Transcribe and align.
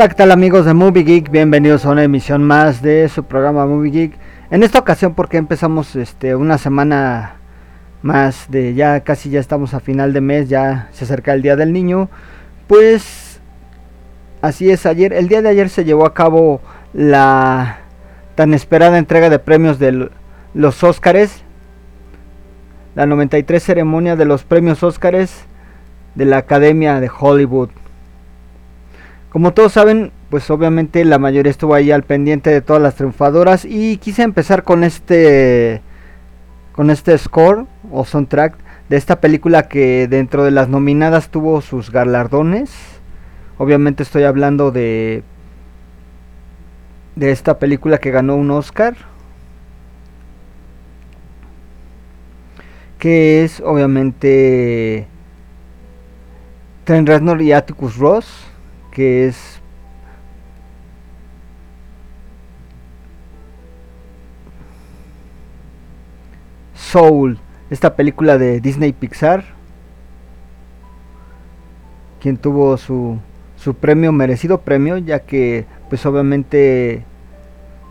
Hola, 0.00 0.08
¿qué 0.08 0.14
tal 0.14 0.32
amigos 0.32 0.64
de 0.64 0.72
Movie 0.72 1.02
Geek? 1.02 1.30
Bienvenidos 1.30 1.84
a 1.84 1.90
una 1.90 2.02
emisión 2.02 2.42
más 2.42 2.80
de 2.80 3.06
su 3.10 3.24
programa 3.24 3.66
Movie 3.66 3.90
Geek. 3.90 4.18
En 4.50 4.62
esta 4.62 4.78
ocasión 4.78 5.14
porque 5.14 5.36
empezamos 5.36 5.94
este 5.94 6.34
una 6.34 6.56
semana 6.56 7.36
más 8.00 8.46
de 8.48 8.72
ya 8.72 9.00
casi 9.00 9.28
ya 9.28 9.40
estamos 9.40 9.74
a 9.74 9.80
final 9.80 10.14
de 10.14 10.22
mes, 10.22 10.48
ya 10.48 10.88
se 10.92 11.04
acerca 11.04 11.34
el 11.34 11.42
Día 11.42 11.54
del 11.54 11.74
Niño. 11.74 12.08
Pues 12.66 13.42
así 14.40 14.70
es, 14.70 14.86
ayer 14.86 15.12
el 15.12 15.28
día 15.28 15.42
de 15.42 15.50
ayer 15.50 15.68
se 15.68 15.84
llevó 15.84 16.06
a 16.06 16.14
cabo 16.14 16.62
la 16.94 17.80
tan 18.36 18.54
esperada 18.54 18.96
entrega 18.96 19.28
de 19.28 19.38
premios 19.38 19.78
de 19.78 20.08
los 20.54 20.82
Óscares. 20.82 21.44
La 22.94 23.04
93 23.04 23.62
ceremonia 23.62 24.16
de 24.16 24.24
los 24.24 24.44
premios 24.44 24.82
Óscares 24.82 25.44
de 26.14 26.24
la 26.24 26.38
Academia 26.38 27.00
de 27.00 27.10
Hollywood. 27.14 27.68
Como 29.30 29.54
todos 29.54 29.72
saben, 29.72 30.10
pues 30.28 30.50
obviamente 30.50 31.04
la 31.04 31.18
mayoría 31.20 31.50
estuvo 31.50 31.74
ahí 31.74 31.92
al 31.92 32.02
pendiente 32.02 32.50
de 32.50 32.62
todas 32.62 32.82
las 32.82 32.96
triunfadoras 32.96 33.64
y 33.64 33.96
quise 33.98 34.22
empezar 34.22 34.64
con 34.64 34.82
este 34.82 35.82
con 36.72 36.90
este 36.90 37.16
score 37.16 37.66
o 37.92 38.04
soundtrack 38.04 38.56
de 38.88 38.96
esta 38.96 39.20
película 39.20 39.68
que 39.68 40.08
dentro 40.08 40.44
de 40.44 40.50
las 40.50 40.68
nominadas 40.68 41.28
tuvo 41.30 41.60
sus 41.60 41.92
galardones. 41.92 42.72
Obviamente 43.56 44.02
estoy 44.02 44.24
hablando 44.24 44.72
de 44.72 45.22
de 47.14 47.30
esta 47.30 47.58
película 47.60 47.98
que 47.98 48.10
ganó 48.10 48.34
un 48.34 48.50
Oscar. 48.50 48.96
Que 52.98 53.44
es 53.44 53.60
obviamente 53.60 55.06
Trent 56.84 57.08
Reznor 57.08 57.40
y 57.42 57.52
Atticus 57.52 57.96
Ross 57.96 58.49
que 58.90 59.26
es 59.26 59.60
Soul, 66.74 67.38
esta 67.70 67.94
película 67.94 68.36
de 68.36 68.60
Disney 68.60 68.92
Pixar, 68.92 69.44
quien 72.20 72.36
tuvo 72.36 72.76
su, 72.76 73.18
su 73.56 73.74
premio, 73.74 74.10
merecido 74.12 74.62
premio, 74.62 74.98
ya 74.98 75.20
que 75.20 75.66
pues 75.88 76.04
obviamente 76.04 77.04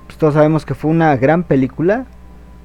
pues, 0.06 0.18
todos 0.18 0.34
sabemos 0.34 0.66
que 0.66 0.76
fue 0.76 0.92
una 0.92 1.16
gran 1.16 1.44
película 1.44 2.06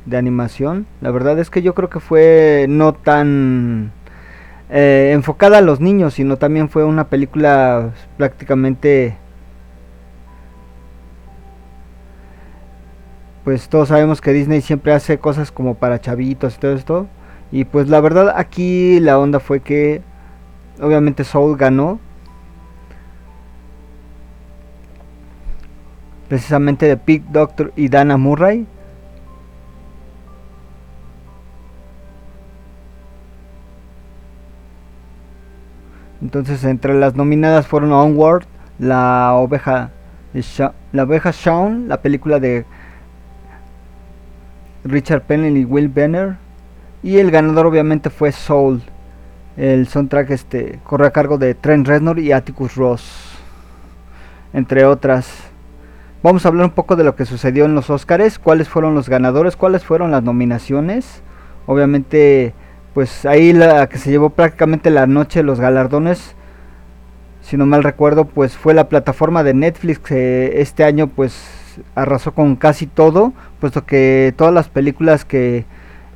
de 0.07 0.17
animación. 0.17 0.87
La 1.01 1.11
verdad 1.11 1.39
es 1.39 1.51
que 1.51 1.63
yo 1.63 1.75
creo 1.75 1.89
que 1.89 2.01
fue 2.01 2.67
no 2.69 2.95
tan 2.95 3.93
eh, 4.71 5.11
enfocada 5.13 5.59
a 5.59 5.61
los 5.61 5.81
niños, 5.81 6.15
sino 6.15 6.37
también 6.37 6.69
fue 6.69 6.85
una 6.85 7.09
película 7.09 7.93
prácticamente... 8.17 9.19
Pues 13.45 13.69
todos 13.69 13.89
sabemos 13.89 14.23
que 14.23 14.33
Disney 14.33 14.63
siempre 14.63 14.95
hace 14.95 15.19
cosas 15.19 15.53
como 15.53 15.75
para 15.75 16.01
chavitos 16.01 16.57
y 16.57 16.59
todo 16.59 16.73
esto. 16.73 17.07
Y 17.53 17.67
pues 17.67 17.89
la 17.89 18.01
verdad 18.01 18.33
aquí 18.37 18.99
la 19.01 19.19
onda 19.19 19.39
fue 19.39 19.61
que 19.61 20.01
obviamente 20.81 21.25
Soul 21.25 21.59
ganó. 21.59 22.01
Precisamente 26.29 26.87
de 26.87 26.97
Pig 26.97 27.23
Doctor 27.31 27.73
y 27.77 27.89
Dana 27.91 28.17
Murray. 28.17 28.67
Entonces 36.25 36.65
entre 36.65 36.95
las 36.95 37.15
nominadas 37.17 37.67
fueron 37.67 37.93
Onward, 37.93 38.47
La 38.79 39.35
oveja, 39.35 39.91
la 40.91 41.03
oveja 41.03 41.31
Shaun, 41.33 41.87
la 41.87 42.01
película 42.01 42.41
de 42.41 42.65
Richard 44.85 45.25
Penn 45.25 45.55
y 45.55 45.67
Will 45.67 45.91
Benner. 45.91 46.37
Y 47.03 47.19
el 47.19 47.31
ganador 47.31 47.67
obviamente 47.67 48.09
fue 48.09 48.33
Soul. 48.33 48.81
El 49.59 49.87
soundtrack 49.87 50.31
este 50.31 50.81
corre 50.83 51.07
a 51.07 51.11
cargo 51.11 51.37
de 51.37 51.55
Trent 51.55 51.87
Reznor 51.87 52.19
y 52.19 52.33
Atticus 52.33 52.75
Ross. 52.75 53.39
Entre 54.55 54.87
otras. 54.87 55.29
Vamos 56.23 56.47
a 56.47 56.49
hablar 56.49 56.65
un 56.65 56.73
poco 56.73 56.97
de 56.97 57.05
lo 57.05 57.17
que 57.17 57.27
sucedió 57.27 57.67
en 57.67 57.75
los 57.75 57.91
Oscars, 57.91 58.39
cuáles 58.39 58.71
fueron 58.71 58.95
los 58.95 59.11
ganadores, 59.11 59.57
cuáles 59.57 59.85
fueron 59.85 60.11
las 60.11 60.23
nominaciones. 60.23 61.23
Obviamente 61.67 62.55
pues 62.95 63.27
ahí 63.27 63.53
la 63.53 63.89
que 63.89 63.99
se 63.99 64.11
llevó 64.11 64.31
prácticamente 64.31 64.91
la 64.91 65.07
noche 65.07 65.43
los 65.43 65.61
galardones, 65.61 66.35
si 67.43 67.57
no 67.57 67.67
mal 67.67 67.83
recuerdo, 67.83 68.25
pues 68.25 68.57
fue 68.57 68.73
la 68.73 68.89
plataforma 68.89 69.43
de 69.43 69.53
Netflix 69.53 69.99
que 69.99 70.61
este 70.63 70.85
año 70.85 71.09
pues 71.09 71.35
arrasó 71.95 72.33
con 72.33 72.57
casi 72.57 72.87
todo, 72.87 73.33
puesto 73.61 73.85
que 73.85 74.33
todas 74.37 74.55
las 74.55 74.69
películas 74.69 75.25
que 75.25 75.67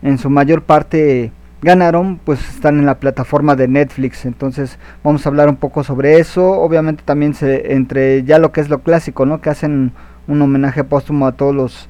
en 0.03 0.19
su 0.19 0.31
mayor 0.31 0.63
parte 0.63 1.33
ganaron 1.61 2.19
pues 2.19 2.41
están 2.49 2.79
en 2.79 2.87
la 2.87 2.99
plataforma 3.01 3.57
de 3.57 3.69
Netflix. 3.69 4.25
Entonces 4.25 4.79
vamos 5.03 5.27
a 5.27 5.29
hablar 5.29 5.49
un 5.49 5.57
poco 5.57 5.83
sobre 5.85 6.19
eso. 6.19 6.53
Obviamente 6.53 7.03
también 7.05 7.35
se 7.35 7.75
entre 7.75 8.25
ya 8.25 8.39
lo 8.39 8.53
que 8.53 8.61
es 8.61 8.69
lo 8.69 8.81
clásico 8.81 9.27
no 9.27 9.41
que 9.41 9.51
hacen 9.51 9.93
un 10.27 10.43
homenaje 10.43 10.85
póstumo 10.85 11.27
a 11.27 11.33
todos 11.33 11.55
los 11.55 11.89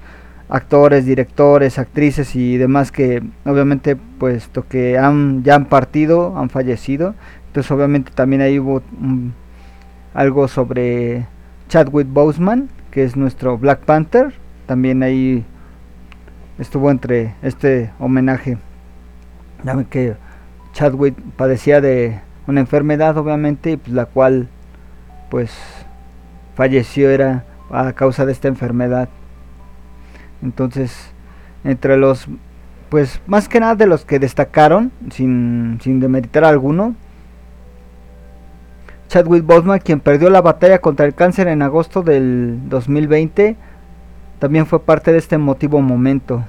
actores, 0.49 1.05
directores, 1.05 1.79
actrices 1.79 2.35
y 2.35 2.57
demás 2.57 2.91
que 2.91 3.23
obviamente 3.45 3.97
puesto 3.97 4.67
que 4.67 4.99
han 4.99 5.43
ya 5.45 5.55
han 5.55 5.67
partido, 5.67 6.37
han 6.39 6.51
fallecido. 6.51 7.15
Entonces 7.49 7.71
obviamente 7.71 8.13
también 8.15 8.43
ahí 8.43 8.59
hubo 8.59 8.83
algo 10.15 10.49
sobre 10.49 11.27
Chadwick 11.69 12.09
Boseman, 12.09 12.69
que 12.91 13.05
es 13.05 13.17
nuestro 13.17 13.59
Black 13.59 13.81
Panther, 13.81 14.33
también 14.67 15.03
ahí 15.03 15.45
estuvo 16.59 16.91
entre 16.91 17.35
este 17.43 17.91
homenaje. 17.99 18.59
Que 19.91 20.15
Chadwick 20.73 21.17
padecía 21.37 21.81
de 21.81 22.21
una 22.47 22.61
enfermedad 22.61 23.17
obviamente, 23.19 23.77
pues, 23.77 23.93
la 23.93 24.07
cual 24.07 24.49
pues 25.31 25.51
falleció 26.55 27.11
era 27.11 27.45
a 27.71 27.93
causa 27.93 28.25
de 28.25 28.33
esta 28.33 28.49
enfermedad. 28.49 29.09
Entonces, 30.43 31.13
entre 31.65 31.97
los 31.97 32.29
pues 32.89 33.21
más 33.27 33.49
que 33.49 33.61
nada 33.61 33.75
de 33.75 33.87
los 33.87 34.05
que 34.05 34.19
destacaron, 34.19 34.91
sin, 35.11 35.79
sin 35.83 36.01
demeritar 36.01 36.45
alguno. 36.45 36.95
Chadwick 39.09 39.45
Boseman, 39.45 39.79
quien 39.79 40.01
perdió 40.01 40.31
la 40.31 40.41
batalla 40.41 40.81
contra 40.81 41.07
el 41.07 41.15
cáncer 41.15 41.49
en 41.49 41.63
agosto 41.63 42.03
del 42.03 42.59
2020, 42.69 43.57
también 44.39 44.67
fue 44.67 44.81
parte 44.81 45.13
de 45.13 45.19
este 45.19 45.35
emotivo 45.35 45.81
momento. 45.81 46.45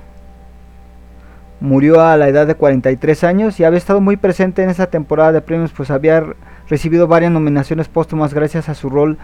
Murió 1.62 2.01
a 2.01 2.15
la 2.15 2.30
edad 2.30 2.47
de 2.47 2.56
43 2.56 3.24
años 3.24 3.59
y 3.59 3.65
había 3.65 3.77
estado 3.77 4.00
muy 4.00 4.18
presente 4.18 4.63
en 4.63 4.69
esa 4.69 4.88
temporada 4.88 5.33
de 5.33 5.41
premios, 5.41 5.71
pues 5.75 5.91
había 5.91 6.24
recibido 6.69 7.07
varias 7.07 7.31
nominaciones 7.31 7.89
póstumas 7.89 8.33
gracias 8.33 8.69
a 8.69 8.75
su 8.75 8.89
rol 8.89 9.18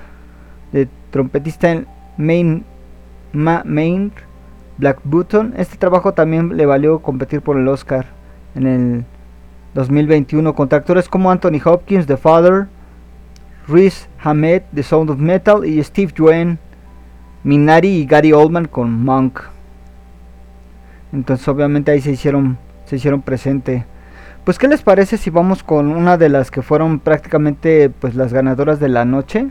de 0.74 0.90
trompetista 1.12 1.72
en 1.72 1.88
Main, 2.18 2.66
Main 3.32 4.12
Black 4.78 5.00
Button. 5.04 5.54
Este 5.58 5.78
trabajo 5.78 6.14
también 6.14 6.58
le 6.58 6.66
valió 6.66 7.00
competir 7.00 7.42
por 7.42 7.58
el 7.58 7.68
Oscar 7.68 8.08
en 8.56 8.68
el 8.68 9.06
2021 9.74 10.54
contra 10.56 10.80
actores 10.80 11.10
como 11.10 11.32
Anthony 11.32 11.60
Hopkins, 11.64 12.08
The 12.08 12.18
Father, 12.18 12.68
Rhys 13.68 14.08
Hamed, 14.24 14.64
The 14.74 14.84
Sound 14.84 15.10
of 15.10 15.20
Metal 15.20 15.66
y 15.66 15.84
Steve 15.84 16.14
Yuen, 16.16 16.60
Minari 17.44 17.90
y 17.90 18.06
Gary 18.06 18.34
Oldman 18.34 18.66
con 18.66 19.04
Monk. 19.04 19.42
Entonces 21.12 21.48
obviamente 21.48 21.92
ahí 21.92 22.02
se 22.02 22.12
hicieron 22.12 22.58
se 22.86 22.96
hicieron 22.96 23.22
presente. 23.22 23.86
Pues 24.44 24.60
qué 24.60 24.68
les 24.68 24.84
parece 24.84 25.18
si 25.18 25.30
vamos 25.30 25.64
con 25.64 25.88
una 25.88 26.18
de 26.18 26.30
las 26.30 26.52
que 26.52 26.62
fueron 26.62 27.00
prácticamente 27.00 27.90
pues 27.90 28.16
las 28.16 28.32
ganadoras 28.32 28.80
de 28.80 28.90
la 28.90 29.04
noche? 29.06 29.50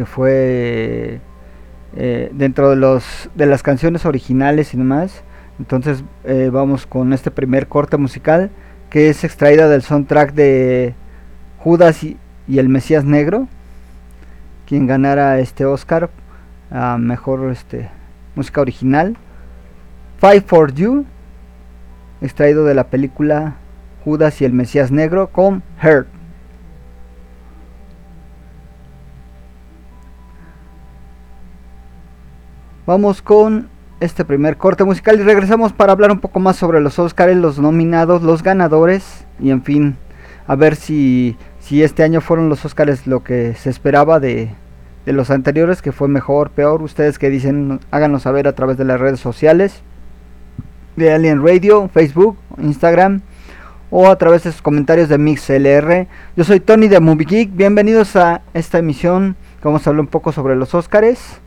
Que 0.00 0.06
fue 0.06 1.20
eh, 1.94 2.30
dentro 2.32 2.70
de 2.70 2.76
los 2.76 3.28
de 3.34 3.44
las 3.44 3.62
canciones 3.62 4.06
originales 4.06 4.72
y 4.72 4.78
demás. 4.78 5.22
Entonces 5.58 6.04
eh, 6.24 6.48
vamos 6.50 6.86
con 6.86 7.12
este 7.12 7.30
primer 7.30 7.66
corte 7.66 7.98
musical 7.98 8.50
que 8.88 9.10
es 9.10 9.24
extraída 9.24 9.68
del 9.68 9.82
soundtrack 9.82 10.32
de 10.32 10.94
Judas 11.58 12.02
y, 12.02 12.16
el 12.48 12.70
Mesías 12.70 13.04
Negro, 13.04 13.46
quien 14.66 14.86
ganara 14.86 15.38
este 15.38 15.66
Oscar 15.66 16.08
a 16.70 16.96
mejor 16.96 17.50
este 17.50 17.90
música 18.34 18.62
original. 18.62 19.18
Fight 20.16 20.46
for 20.46 20.72
You, 20.72 21.04
extraído 22.22 22.64
de 22.64 22.74
la 22.74 22.84
película 22.84 23.56
Judas 24.02 24.40
y 24.40 24.46
el 24.46 24.54
Mesías 24.54 24.90
Negro 24.90 25.28
con 25.28 25.62
Hurt. 25.82 26.19
Vamos 32.90 33.22
con 33.22 33.68
este 34.00 34.24
primer 34.24 34.56
corte 34.56 34.82
musical 34.82 35.20
y 35.20 35.22
regresamos 35.22 35.72
para 35.72 35.92
hablar 35.92 36.10
un 36.10 36.18
poco 36.18 36.40
más 36.40 36.56
sobre 36.56 36.80
los 36.80 36.98
Oscars, 36.98 37.36
los 37.36 37.60
nominados, 37.60 38.20
los 38.20 38.42
ganadores 38.42 39.26
y 39.38 39.50
en 39.50 39.62
fin, 39.62 39.96
a 40.48 40.56
ver 40.56 40.74
si, 40.74 41.36
si 41.60 41.84
este 41.84 42.02
año 42.02 42.20
fueron 42.20 42.48
los 42.48 42.64
Oscars 42.64 43.06
lo 43.06 43.22
que 43.22 43.54
se 43.54 43.70
esperaba 43.70 44.18
de, 44.18 44.50
de 45.06 45.12
los 45.12 45.30
anteriores, 45.30 45.82
que 45.82 45.92
fue 45.92 46.08
mejor, 46.08 46.50
peor. 46.50 46.82
Ustedes 46.82 47.20
que 47.20 47.30
dicen, 47.30 47.78
háganos 47.92 48.22
saber 48.22 48.48
a 48.48 48.56
través 48.56 48.76
de 48.76 48.84
las 48.84 48.98
redes 48.98 49.20
sociales 49.20 49.82
de 50.96 51.12
Alien 51.12 51.46
Radio, 51.46 51.88
Facebook, 51.94 52.38
Instagram 52.60 53.20
o 53.92 54.08
a 54.08 54.16
través 54.16 54.42
de 54.42 54.50
sus 54.50 54.62
comentarios 54.62 55.08
de 55.08 55.16
MixLR. 55.16 56.08
Yo 56.36 56.42
soy 56.42 56.58
Tony 56.58 56.88
de 56.88 56.98
Movie 56.98 57.26
Geek, 57.26 57.54
bienvenidos 57.54 58.16
a 58.16 58.42
esta 58.52 58.78
emisión 58.78 59.36
vamos 59.62 59.86
a 59.86 59.90
hablar 59.90 60.00
un 60.00 60.08
poco 60.08 60.32
sobre 60.32 60.56
los 60.56 60.74
Oscars. 60.74 61.40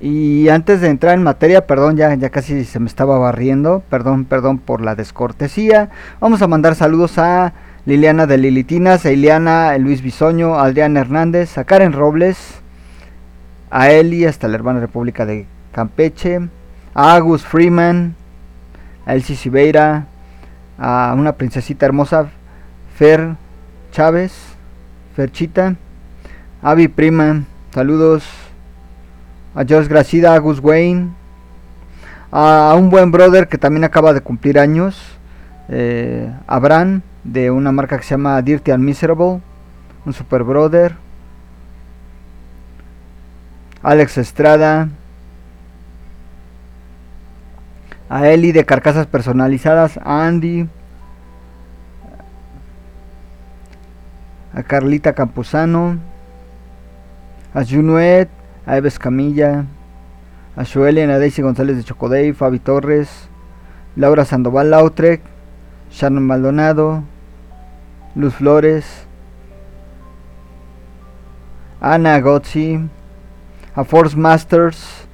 Y 0.00 0.48
antes 0.48 0.80
de 0.80 0.88
entrar 0.88 1.14
en 1.14 1.24
materia, 1.24 1.66
perdón, 1.66 1.96
ya, 1.96 2.14
ya 2.14 2.30
casi 2.30 2.64
se 2.64 2.78
me 2.78 2.86
estaba 2.86 3.18
barriendo, 3.18 3.82
perdón, 3.90 4.26
perdón 4.26 4.58
por 4.58 4.80
la 4.80 4.94
descortesía. 4.94 5.90
Vamos 6.20 6.40
a 6.40 6.46
mandar 6.46 6.76
saludos 6.76 7.18
a 7.18 7.52
Liliana 7.84 8.26
de 8.26 8.38
Lilitinas, 8.38 9.04
a 9.04 9.10
Ileana, 9.10 9.70
a 9.70 9.78
Luis 9.78 10.02
Bisoño, 10.02 10.54
a 10.54 10.66
Adrián 10.66 10.96
Hernández, 10.96 11.58
a 11.58 11.64
Karen 11.64 11.92
Robles, 11.92 12.60
a 13.70 13.90
Eli, 13.90 14.24
hasta 14.24 14.46
la 14.46 14.54
hermana 14.54 14.78
República 14.78 15.26
de 15.26 15.46
Campeche, 15.72 16.48
a 16.94 17.14
Agus 17.14 17.44
Freeman, 17.44 18.14
a 19.04 19.14
Elsie 19.14 19.34
Siveira, 19.34 20.06
a 20.78 21.12
una 21.18 21.32
princesita 21.32 21.86
hermosa, 21.86 22.28
Fer 22.96 23.34
Chávez, 23.90 24.32
Ferchita, 25.16 25.74
Avi 26.62 26.86
Prima, 26.86 27.42
saludos 27.74 28.47
a 29.58 29.64
George 29.64 29.88
Gracida, 29.88 30.34
a 30.34 30.38
Gus 30.38 30.60
Wayne, 30.60 31.08
a 32.30 32.76
un 32.78 32.90
buen 32.90 33.10
brother 33.10 33.48
que 33.48 33.58
también 33.58 33.82
acaba 33.82 34.12
de 34.12 34.20
cumplir 34.20 34.56
años, 34.56 34.96
eh, 35.68 36.32
Abraham, 36.46 37.02
de 37.24 37.50
una 37.50 37.72
marca 37.72 37.96
que 37.96 38.04
se 38.04 38.10
llama 38.10 38.40
Dirty 38.40 38.70
and 38.70 38.84
Miserable, 38.84 39.40
un 40.06 40.12
super 40.12 40.44
brother, 40.44 40.94
Alex 43.82 44.18
Estrada, 44.18 44.90
a 48.08 48.28
Eli 48.28 48.52
de 48.52 48.64
Carcasas 48.64 49.08
Personalizadas, 49.08 49.98
a 50.04 50.24
Andy, 50.24 50.68
a 54.54 54.62
Carlita 54.62 55.14
Campuzano, 55.14 55.98
a 57.52 57.64
Junuet, 57.64 58.37
a 58.68 58.76
Eves 58.76 58.98
Camilla, 58.98 59.64
a 60.54 60.62
Joelian, 60.62 61.08
a 61.08 61.18
Daisy 61.18 61.40
González 61.40 61.78
de 61.78 61.84
Chocodey, 61.84 62.34
Fabi 62.34 62.58
Torres, 62.58 63.30
Laura 63.96 64.26
Sandoval 64.26 64.70
Lautrec, 64.70 65.22
Shannon 65.90 66.26
Maldonado, 66.26 67.02
Luz 68.14 68.34
Flores, 68.34 68.84
Ana 71.80 72.20
Gotzi, 72.20 72.78
a 73.74 73.84
Force 73.84 74.14
Masters, 74.16 75.06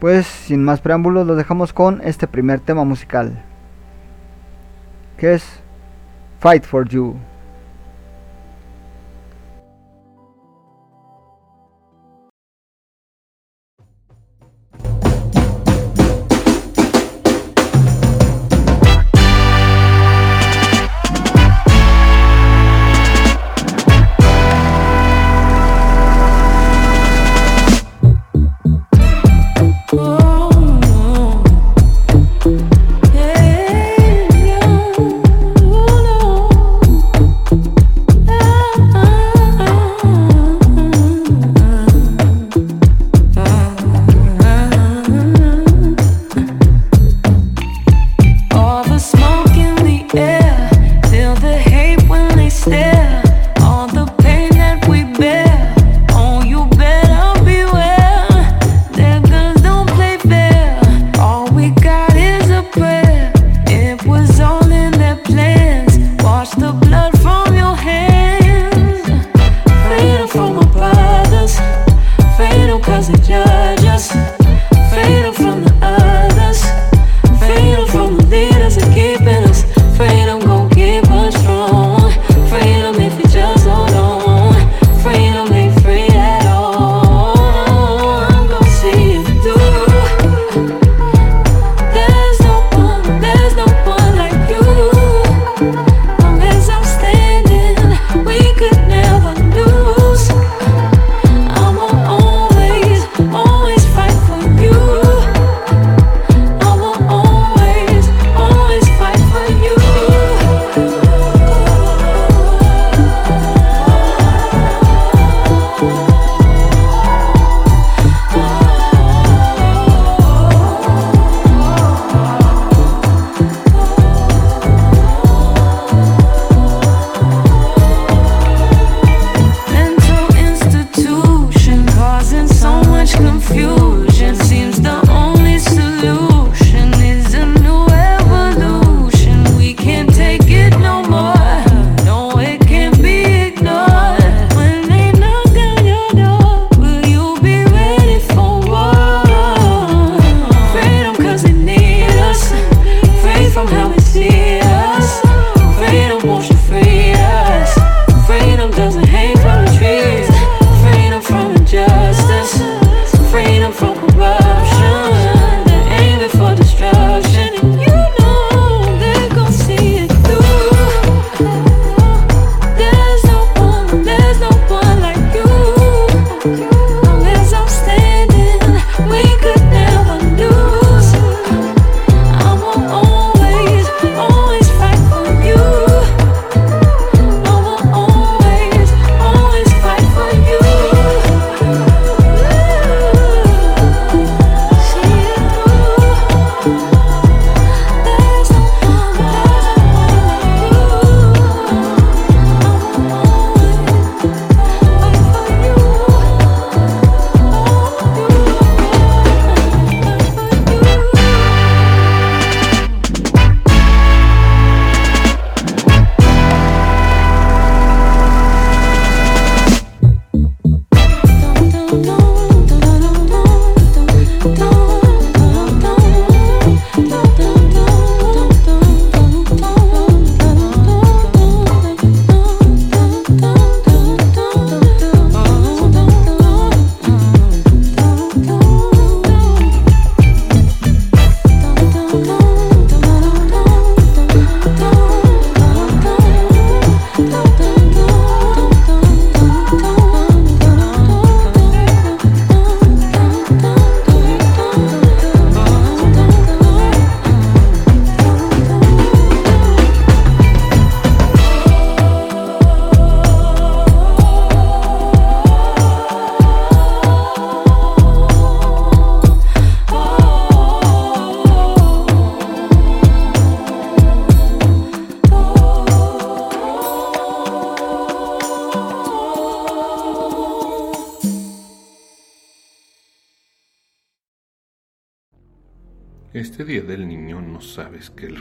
Pues 0.00 0.26
sin 0.26 0.62
más 0.62 0.82
preámbulos, 0.82 1.26
lo 1.26 1.34
dejamos 1.34 1.72
con 1.72 2.02
este 2.02 2.26
primer 2.26 2.60
tema 2.60 2.84
musical, 2.84 3.42
que 5.16 5.32
es 5.32 5.44
Fight 6.40 6.64
for 6.64 6.86
You. 6.86 7.16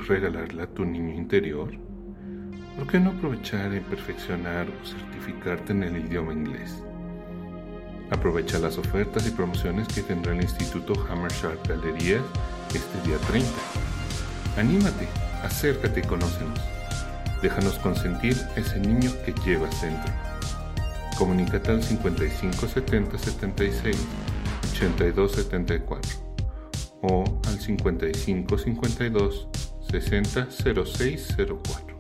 Regalarle 0.08 0.64
a 0.64 0.68
tu 0.68 0.86
niño 0.86 1.14
interior. 1.16 1.72
¿Por 2.78 2.88
qué 2.88 3.00
no 3.00 3.12
aprovechar 3.12 3.74
y 3.74 3.80
perfeccionar 3.80 4.68
o 4.68 4.86
certificarte 4.86 5.74
en 5.74 5.84
el 5.84 5.98
idioma 5.98 6.34
inglés? 6.34 6.84
Aprovecha 8.10 8.60
las 8.60 8.78
ofertas 8.78 9.28
y 9.28 9.32
promociones 9.32 9.88
que 9.88 10.02
tendrá 10.02 10.34
el 10.34 10.42
Instituto 10.42 10.94
Hammershark 11.10 11.68
Galerías 11.68 12.22
este 12.74 13.08
día 13.08 13.18
30. 13.28 13.50
Anímate, 14.58 15.08
acércate 15.44 16.02
y 16.02 16.04
conócenos. 16.04 16.60
Déjanos 17.42 17.80
consentir 17.80 18.38
ese 18.56 18.80
niño 18.80 19.12
que 19.26 19.34
llevas 19.46 19.82
dentro. 19.82 20.14
Comunícate 21.18 21.72
al 21.72 21.84
55 21.84 22.68
70 22.68 23.18
76 23.18 24.08
82 24.74 25.32
74 25.32 26.12
o 27.02 27.24
al 27.48 27.60
55 27.60 28.58
52 28.58 29.48
60 29.94 30.48
06 30.50 31.36
04. 31.38 31.98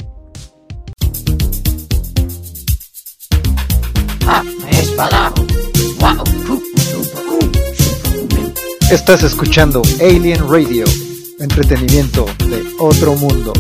Estás 8.90 9.22
escuchando 9.24 9.84
Alien 10.02 10.40
Radio, 10.50 10.86
entretenimiento 11.40 12.26
de 12.50 12.64
otro 12.80 13.14
mundo. 13.16 13.54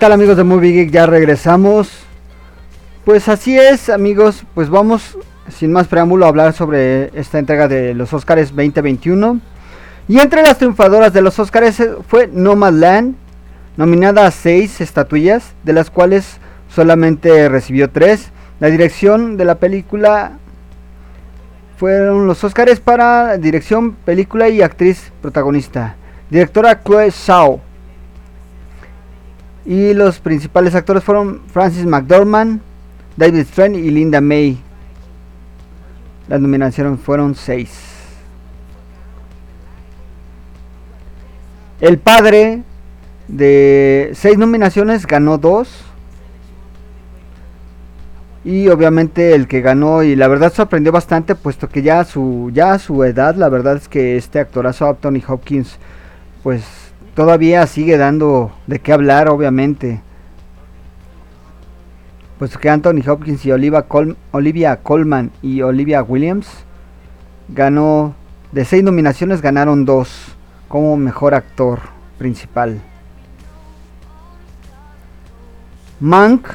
Tal 0.00 0.12
amigos 0.12 0.38
de 0.38 0.44
Movie 0.44 0.72
Geek? 0.72 0.90
Ya 0.90 1.04
regresamos. 1.04 1.90
Pues 3.04 3.28
así 3.28 3.58
es, 3.58 3.90
amigos, 3.90 4.44
pues 4.54 4.70
vamos 4.70 5.18
sin 5.50 5.72
más 5.72 5.88
preámbulo 5.88 6.24
a 6.24 6.30
hablar 6.30 6.54
sobre 6.54 7.10
esta 7.18 7.38
entrega 7.38 7.68
de 7.68 7.92
los 7.92 8.10
Oscars 8.14 8.48
2021. 8.48 9.40
Y 10.08 10.18
entre 10.18 10.40
las 10.40 10.56
triunfadoras 10.56 11.12
de 11.12 11.20
los 11.20 11.38
Oscars 11.38 11.82
fue 12.08 12.30
Nomadland, 12.32 13.14
nominada 13.76 14.26
a 14.26 14.30
6 14.30 14.80
estatuillas, 14.80 15.52
de 15.64 15.74
las 15.74 15.90
cuales 15.90 16.38
solamente 16.74 17.50
recibió 17.50 17.90
3. 17.90 18.30
La 18.58 18.68
dirección 18.68 19.36
de 19.36 19.44
la 19.44 19.56
película 19.56 20.38
fueron 21.76 22.26
los 22.26 22.42
Oscars 22.42 22.80
para 22.80 23.36
dirección, 23.36 23.92
película 24.06 24.48
y 24.48 24.62
actriz 24.62 25.12
protagonista. 25.20 25.96
Directora 26.30 26.82
Chloe 26.82 27.10
Zhao. 27.10 27.60
Y 29.70 29.94
los 29.94 30.18
principales 30.18 30.74
actores 30.74 31.04
fueron 31.04 31.42
Francis 31.46 31.86
McDormand, 31.86 32.60
David 33.16 33.46
Stratton 33.46 33.76
y 33.76 33.88
Linda 33.92 34.20
May. 34.20 34.58
Las 36.26 36.40
nominaciones 36.40 36.98
fueron 36.98 37.36
seis. 37.36 37.70
El 41.80 42.00
padre 42.00 42.64
de 43.28 44.10
seis 44.14 44.36
nominaciones 44.36 45.06
ganó 45.06 45.38
dos. 45.38 45.84
Y 48.42 48.66
obviamente 48.70 49.36
el 49.36 49.46
que 49.46 49.60
ganó 49.60 50.02
y 50.02 50.16
la 50.16 50.26
verdad 50.26 50.52
sorprendió 50.52 50.90
bastante 50.90 51.36
puesto 51.36 51.68
que 51.68 51.82
ya 51.82 52.00
a 52.00 52.04
su 52.04 52.50
ya 52.52 52.72
a 52.72 52.80
su 52.80 53.04
edad 53.04 53.36
la 53.36 53.48
verdad 53.48 53.76
es 53.76 53.86
que 53.86 54.16
este 54.16 54.40
actorazo 54.40 54.88
Anthony 54.88 55.22
Hopkins 55.28 55.78
pues 56.42 56.89
todavía 57.14 57.66
sigue 57.66 57.96
dando 57.96 58.52
de 58.66 58.78
qué 58.78 58.92
hablar, 58.92 59.28
obviamente. 59.28 60.02
Pues 62.38 62.56
que 62.56 62.70
Anthony 62.70 63.02
Hopkins 63.06 63.44
y 63.44 63.52
Olivia, 63.52 63.86
Olivia 64.30 64.76
Colman 64.76 65.30
y 65.42 65.62
Olivia 65.62 66.02
Williams 66.02 66.48
ganó 67.48 68.14
de 68.52 68.64
seis 68.64 68.82
nominaciones 68.82 69.42
ganaron 69.42 69.84
dos 69.84 70.34
como 70.68 70.96
mejor 70.96 71.34
actor 71.34 71.80
principal. 72.18 72.80
Mank 76.00 76.46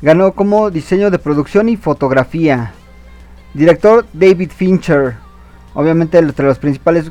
ganó 0.00 0.32
como 0.32 0.70
diseño 0.70 1.10
de 1.10 1.18
producción 1.18 1.68
y 1.68 1.76
fotografía. 1.76 2.72
Director 3.54 4.06
David 4.12 4.50
Fincher. 4.54 5.16
Obviamente 5.74 6.18
entre 6.18 6.46
los 6.46 6.58
principales 6.58 7.10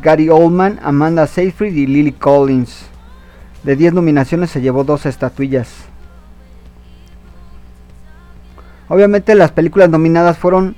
Gary 0.00 0.28
Oldman, 0.28 0.78
Amanda 0.82 1.26
Seyfried 1.26 1.74
y 1.74 1.86
Lily 1.86 2.12
Collins. 2.12 2.86
De 3.64 3.74
10 3.74 3.94
nominaciones 3.94 4.50
se 4.50 4.60
llevó 4.60 4.84
dos 4.84 5.04
estatuillas. 5.04 5.68
Obviamente 8.88 9.34
las 9.34 9.50
películas 9.50 9.90
nominadas 9.90 10.38
fueron 10.38 10.76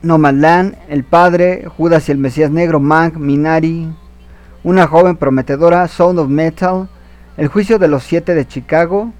Nomadland, 0.00 0.76
El 0.88 1.04
Padre, 1.04 1.66
Judas 1.76 2.08
y 2.08 2.12
el 2.12 2.18
Mesías 2.18 2.50
Negro, 2.50 2.80
Mank, 2.80 3.16
Minari, 3.16 3.92
Una 4.64 4.86
joven 4.86 5.16
prometedora, 5.16 5.86
Sound 5.88 6.18
of 6.18 6.28
Metal, 6.28 6.88
El 7.36 7.48
juicio 7.48 7.78
de 7.78 7.88
los 7.88 8.04
siete 8.04 8.34
de 8.34 8.46
Chicago 8.46 9.12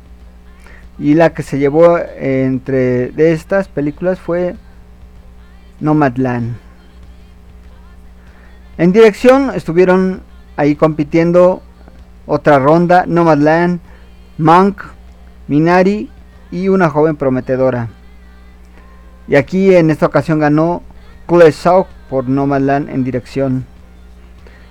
y 0.99 1.15
la 1.15 1.31
que 1.31 1.43
se 1.43 1.59
llevó 1.59 1.99
entre 1.99 3.09
de 3.11 3.33
estas 3.33 3.69
películas 3.69 4.19
fue 4.19 4.57
Nomadland. 5.81 6.57
En 8.79 8.93
dirección 8.93 9.51
estuvieron 9.55 10.23
ahí 10.57 10.75
compitiendo 10.75 11.63
otra 12.27 12.59
ronda, 12.59 13.05
Nomadland, 13.07 13.81
Monk, 14.39 14.83
Minari 15.47 16.11
y 16.51 16.69
una 16.69 16.89
joven 16.91 17.17
prometedora. 17.17 17.89
Y 19.29 19.37
aquí 19.37 19.75
en 19.75 19.91
esta 19.91 20.07
ocasión 20.07 20.39
ganó 20.39 20.83
Kule 21.27 21.53
Sauk 21.53 21.87
por 22.09 22.29
Nomadland 22.29 22.89
en 22.89 23.05
dirección. 23.05 23.67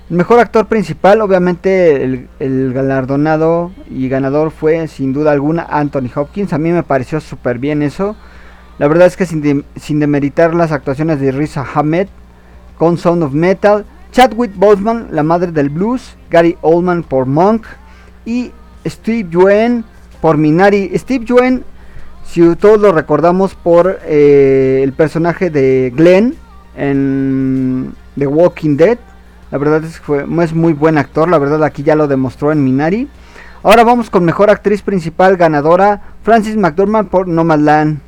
El 0.09 0.15
mejor 0.15 0.39
actor 0.39 0.67
principal, 0.67 1.19
obviamente 1.19 2.01
el, 2.39 2.73
galardonado 2.73 3.71
y 3.89 4.07
ganador 4.07 4.51
fue 4.51 4.87
sin 4.87 5.11
duda 5.11 5.33
alguna 5.33 5.67
Anthony 5.69 6.09
Hopkins. 6.15 6.53
A 6.53 6.57
mí 6.57 6.71
me 6.71 6.83
pareció 6.83 7.19
súper 7.19 7.59
bien 7.59 7.81
eso. 7.81 8.15
La 8.79 8.87
verdad 8.87 9.07
es 9.07 9.17
que 9.17 9.25
sin, 9.25 9.65
sin 9.75 9.99
demeritar 9.99 10.55
las 10.55 10.71
actuaciones 10.71 11.19
de 11.19 11.33
Riz 11.33 11.57
Ahmed 11.57 12.07
con 12.77 12.97
Sound 12.97 13.23
of 13.23 13.33
Metal, 13.33 13.85
Chadwick 14.13 14.55
Boseman, 14.55 15.09
la 15.11 15.23
madre 15.23 15.51
del 15.51 15.69
blues, 15.69 16.15
Gary 16.29 16.57
Oldman 16.61 17.03
por 17.03 17.25
Monk 17.25 17.65
y 18.25 18.51
Steve 18.85 19.27
Yuen 19.29 19.83
por 20.21 20.37
Minari. 20.37 20.89
Steve 20.97 21.25
Yuen, 21.25 21.65
si 22.25 22.55
todos 22.55 22.79
lo 22.79 22.93
recordamos 22.93 23.55
por 23.55 23.99
eh, 24.05 24.79
el 24.83 24.93
personaje 24.93 25.49
de 25.49 25.91
Glenn 25.93 26.35
en 26.77 27.93
The 28.17 28.27
Walking 28.27 28.77
Dead, 28.77 28.99
la 29.51 29.57
verdad 29.57 29.83
es 29.83 29.99
que 29.99 30.05
fue, 30.05 30.25
es 30.43 30.53
muy 30.53 30.73
buen 30.73 30.97
actor, 30.97 31.29
la 31.29 31.37
verdad 31.37 31.63
aquí 31.63 31.83
ya 31.83 31.95
lo 31.95 32.07
demostró 32.07 32.51
en 32.51 32.63
Minari. 32.63 33.07
Ahora 33.63 33.83
vamos 33.83 34.09
con 34.09 34.23
mejor 34.23 34.49
actriz 34.49 34.81
principal 34.81 35.37
ganadora, 35.37 36.01
Francis 36.23 36.57
McDormand 36.57 37.09
por 37.09 37.27
Nomadland. 37.27 37.99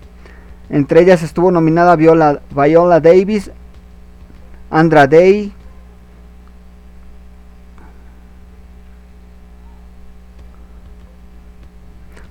Entre 0.70 1.02
ellas 1.02 1.24
estuvo 1.24 1.52
nominada 1.52 1.96
Viola, 1.96 2.42
Viola 2.56 3.00
Davis, 3.00 3.52
Andra 4.70 5.08
Day, 5.08 5.54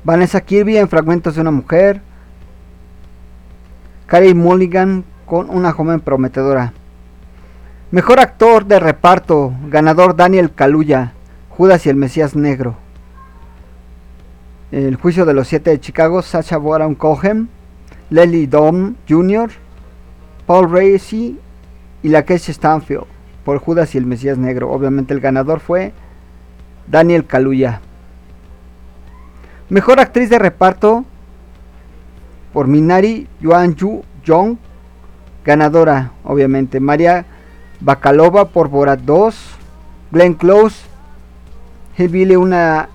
Vanessa 0.04 0.40
Kirby 0.40 0.78
en 0.78 0.88
Fragmentos 0.88 1.34
de 1.34 1.40
una 1.42 1.50
Mujer. 1.50 2.00
Carey 4.06 4.32
Mulligan 4.32 5.04
con 5.26 5.50
una 5.50 5.72
joven 5.72 6.00
prometedora. 6.00 6.72
Mejor 7.90 8.20
actor 8.20 8.66
de 8.66 8.81
reparto, 8.81 9.55
ganador 9.68 10.14
Daniel 10.14 10.53
Kaluuya, 10.53 11.14
Judas 11.48 11.87
y 11.87 11.88
el 11.88 11.96
Mesías 11.96 12.37
Negro. 12.37 12.77
El 14.70 14.96
juicio 14.96 15.24
de 15.24 15.33
los 15.33 15.48
siete 15.48 15.70
de 15.70 15.81
Chicago, 15.81 16.20
Sacha 16.20 16.59
Baron 16.59 16.94
Cohen, 16.94 17.48
Leslie 18.11 18.46
Dom 18.46 18.96
Jr., 19.09 19.48
Paul 20.46 20.70
Racy 20.70 21.38
y 22.03 22.09
la 22.11 22.27
Stanfield 22.29 23.07
por 23.42 23.57
Judas 23.57 23.94
y 23.94 23.98
el 23.98 24.05
Mesías 24.05 24.37
Negro. 24.37 24.70
Obviamente 24.70 25.14
el 25.14 25.20
ganador 25.20 25.61
fue 25.61 25.94
Daniel 26.88 27.24
Kaluuya. 27.24 27.81
Mejor 29.70 29.98
actriz 29.98 30.29
de 30.29 30.38
reparto 30.38 31.07
por 32.53 32.66
Minari 32.66 33.29
Yuan 33.40 33.77
Yu 33.77 34.03
Jong, 34.27 34.59
ganadora, 35.42 36.12
obviamente. 36.24 36.81
María 36.81 37.24
Bacalova 37.80 38.46
por 38.46 38.68
Borat 38.68 39.00
2. 39.00 39.36
Glenn 40.10 40.34
Close, 40.34 40.76
Hillbilly, 41.96 42.36
una 42.36 42.88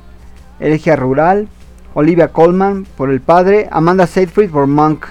elegia 0.60 0.96
rural. 0.96 1.48
Olivia 1.94 2.30
Colman 2.30 2.86
por 2.98 3.10
El 3.10 3.22
Padre. 3.22 3.70
Amanda 3.72 4.08
Seyfried 4.08 4.50
por 4.50 4.68
Monk. 4.68 5.06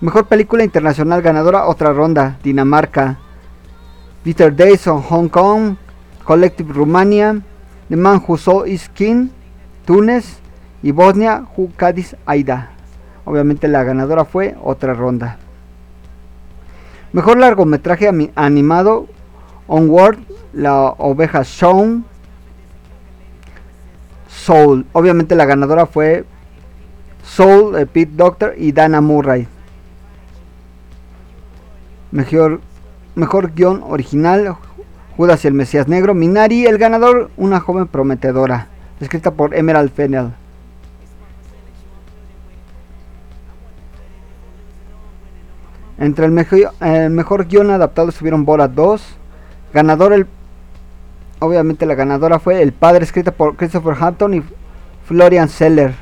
Mejor 0.00 0.26
película 0.26 0.62
internacional 0.62 1.22
ganadora, 1.22 1.66
otra 1.66 1.92
ronda, 1.92 2.38
Dinamarca. 2.42 3.18
Peter 4.22 4.54
Days 4.54 4.86
on 4.88 5.00
Hong 5.02 5.28
Kong, 5.28 5.76
Collective 6.24 6.72
Rumania, 6.72 7.40
The 7.88 7.96
Man 7.96 8.22
Who 8.26 8.36
Saw 8.36 8.66
His 8.66 8.88
King, 8.88 9.28
Túnez 9.84 10.38
y 10.82 10.90
Bosnia, 10.90 11.46
Cádiz 11.76 12.16
Aida. 12.26 12.72
Obviamente 13.24 13.68
la 13.68 13.84
ganadora 13.84 14.24
fue 14.24 14.56
otra 14.62 14.94
ronda. 14.94 15.38
Mejor 17.16 17.38
largometraje 17.38 18.10
animado, 18.34 19.06
Onward, 19.68 20.18
La 20.52 20.82
Oveja 20.98 21.44
Shown, 21.44 22.04
Soul. 24.28 24.84
Obviamente 24.92 25.34
la 25.34 25.46
ganadora 25.46 25.86
fue 25.86 26.26
Soul, 27.24 27.78
eh, 27.78 27.86
Pete 27.86 28.12
Doctor 28.14 28.52
y 28.58 28.72
Dana 28.72 29.00
Murray. 29.00 29.48
Mejor, 32.10 32.60
mejor 33.14 33.54
guion 33.54 33.82
original, 33.88 34.54
Judas 35.16 35.42
y 35.42 35.48
el 35.48 35.54
Mesías 35.54 35.88
Negro, 35.88 36.12
Minari, 36.12 36.66
el 36.66 36.76
ganador, 36.76 37.30
una 37.38 37.60
joven 37.60 37.86
prometedora 37.86 38.66
escrita 39.00 39.30
por 39.30 39.54
Emerald 39.54 39.90
Fennell. 39.90 40.32
Entre 45.98 46.26
el 46.26 46.32
mejor, 46.32 46.72
el 46.80 47.10
mejor 47.10 47.46
guion 47.46 47.70
adaptado 47.70 48.10
estuvieron 48.10 48.44
Borat 48.44 48.72
2. 48.72 49.02
Ganador, 49.72 50.12
el, 50.12 50.26
obviamente 51.38 51.86
la 51.86 51.94
ganadora 51.94 52.38
fue 52.38 52.62
El 52.62 52.72
Padre, 52.72 53.04
escrita 53.04 53.32
por 53.32 53.56
Christopher 53.56 53.96
Hampton 53.98 54.34
y 54.34 54.42
Florian 55.06 55.48
Seller. 55.48 55.94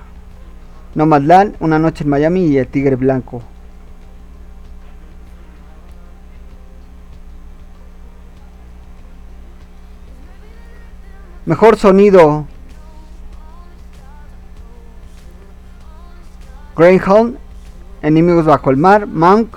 Nomadland, 0.95 1.57
Una 1.61 1.79
Noche 1.79 2.05
en 2.05 2.11
Miami 2.11 2.47
y 2.47 2.59
El 2.59 2.67
Tigre 2.67 2.97
Blanco. 2.97 3.43
Mejor 11.47 11.77
sonido. 11.77 12.47
Greyhound, 16.77 17.39
Enemigos 18.03 18.47
bajo 18.47 18.71
el 18.71 18.77
mar, 18.77 19.07
Monk, 19.07 19.57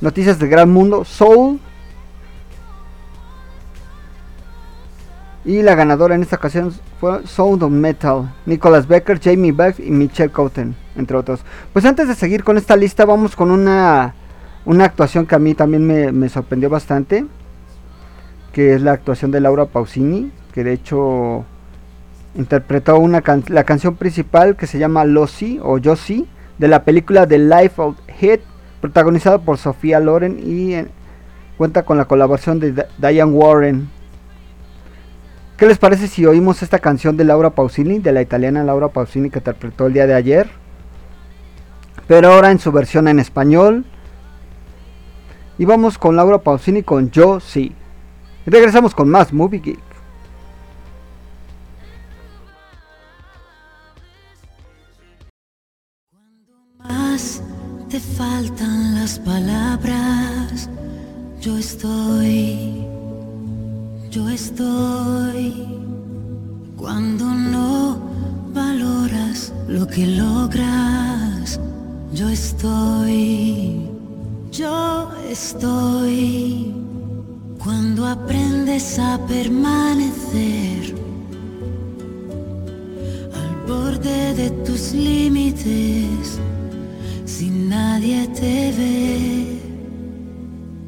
Noticias 0.00 0.38
del 0.38 0.48
Gran 0.48 0.70
Mundo, 0.70 1.04
Soul. 1.04 1.60
Y 5.44 5.62
la 5.62 5.74
ganadora 5.74 6.14
en 6.14 6.22
esta 6.22 6.36
ocasión 6.36 6.72
fue 6.98 7.26
Sound 7.26 7.62
of 7.62 7.70
Metal, 7.70 8.32
Nicholas 8.46 8.88
Becker, 8.88 9.20
Jamie 9.20 9.52
Beck 9.52 9.78
y 9.78 9.90
Michelle 9.90 10.32
Cotten, 10.32 10.74
entre 10.96 11.16
otros. 11.16 11.40
Pues 11.72 11.84
antes 11.84 12.08
de 12.08 12.14
seguir 12.14 12.44
con 12.44 12.56
esta 12.56 12.76
lista, 12.76 13.04
vamos 13.04 13.36
con 13.36 13.50
una, 13.50 14.14
una 14.64 14.86
actuación 14.86 15.26
que 15.26 15.34
a 15.34 15.38
mí 15.38 15.54
también 15.54 15.86
me, 15.86 16.12
me 16.12 16.30
sorprendió 16.30 16.70
bastante, 16.70 17.26
que 18.52 18.74
es 18.74 18.80
la 18.80 18.92
actuación 18.92 19.30
de 19.32 19.40
Laura 19.40 19.66
Pausini, 19.66 20.32
que 20.52 20.64
de 20.64 20.72
hecho 20.72 21.44
interpretó 22.34 22.98
una 22.98 23.22
la 23.48 23.64
canción 23.64 23.96
principal 23.96 24.56
que 24.56 24.66
se 24.66 24.78
llama 24.78 25.04
Lossy 25.04 25.60
o 25.62 25.78
Josie 25.82 26.26
de 26.58 26.68
la 26.68 26.84
película 26.84 27.26
The 27.26 27.38
Life 27.38 27.80
of 27.80 27.96
Hit, 28.18 28.40
protagonizado 28.84 29.40
por 29.40 29.56
Sofía 29.56 29.98
Loren 29.98 30.38
y 30.44 30.74
eh, 30.74 30.86
cuenta 31.56 31.84
con 31.84 31.96
la 31.96 32.04
colaboración 32.04 32.60
de 32.60 32.84
Diane 32.98 33.32
Warren. 33.32 33.88
¿Qué 35.56 35.64
les 35.64 35.78
parece 35.78 36.06
si 36.06 36.26
oímos 36.26 36.62
esta 36.62 36.78
canción 36.78 37.16
de 37.16 37.24
Laura 37.24 37.48
Pausini, 37.48 37.98
de 37.98 38.12
la 38.12 38.20
italiana 38.20 38.62
Laura 38.62 38.88
Pausini 38.88 39.30
que 39.30 39.38
interpretó 39.38 39.86
el 39.86 39.94
día 39.94 40.06
de 40.06 40.12
ayer? 40.12 40.50
Pero 42.06 42.30
ahora 42.30 42.50
en 42.50 42.58
su 42.58 42.72
versión 42.72 43.08
en 43.08 43.20
español. 43.20 43.86
Y 45.56 45.64
vamos 45.64 45.96
con 45.96 46.16
Laura 46.16 46.36
Pausini 46.36 46.82
con 46.82 47.10
Yo 47.10 47.40
sí. 47.40 47.72
Y 48.44 48.50
regresamos 48.50 48.94
con 48.94 49.08
más 49.08 49.32
Movie 49.32 49.60
Geek. 49.60 49.94
te 57.94 58.00
faltan 58.00 58.73
las 59.04 59.18
palabras, 59.18 60.70
yo 61.38 61.58
estoy, 61.58 62.86
yo 64.10 64.30
estoy. 64.30 65.66
Cuando 66.74 67.26
no 67.26 67.98
valoras 68.54 69.52
lo 69.68 69.86
que 69.86 70.06
logras, 70.06 71.60
yo 72.14 72.30
estoy, 72.30 73.90
yo 74.50 75.10
estoy. 75.28 76.74
Cuando 77.62 78.06
aprendes 78.06 78.98
a 78.98 79.20
permanecer 79.26 80.94
al 83.38 83.52
borde 83.68 84.32
de 84.32 84.48
tus 84.64 84.94
límites, 84.94 86.40
si 87.36 87.50
nadie 87.50 88.28
te 88.28 88.70
ve, 88.78 89.58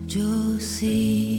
yo 0.07 0.61
sí. 0.61 1.36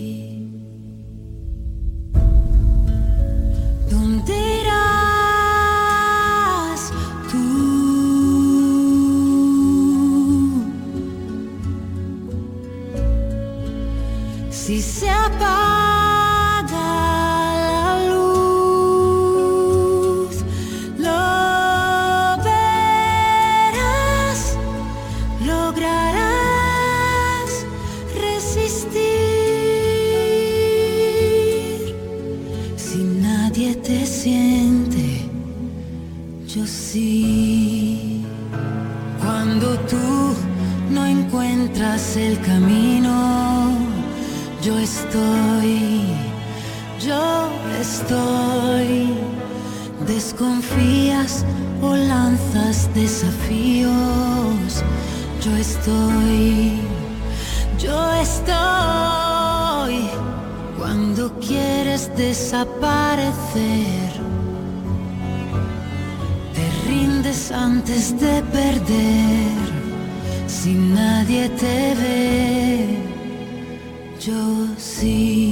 Yo 74.28 74.68
sí. 74.78 75.47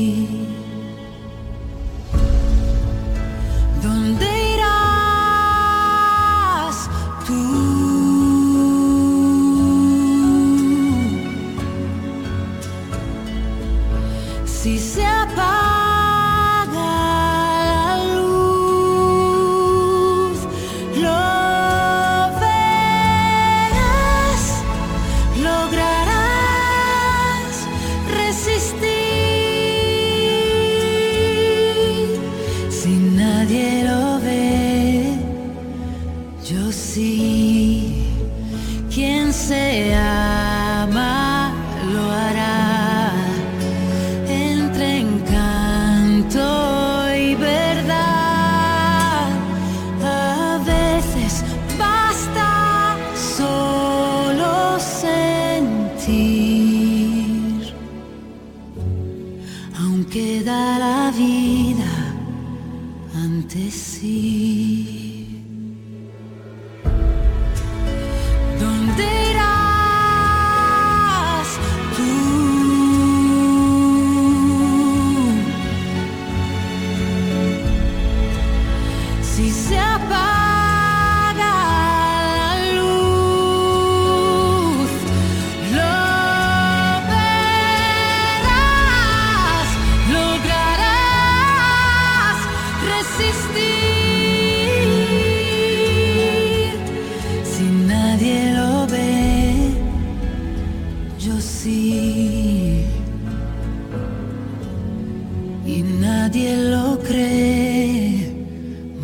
Nadie 106.35 106.69
lo 106.69 106.99
cree, 106.99 108.33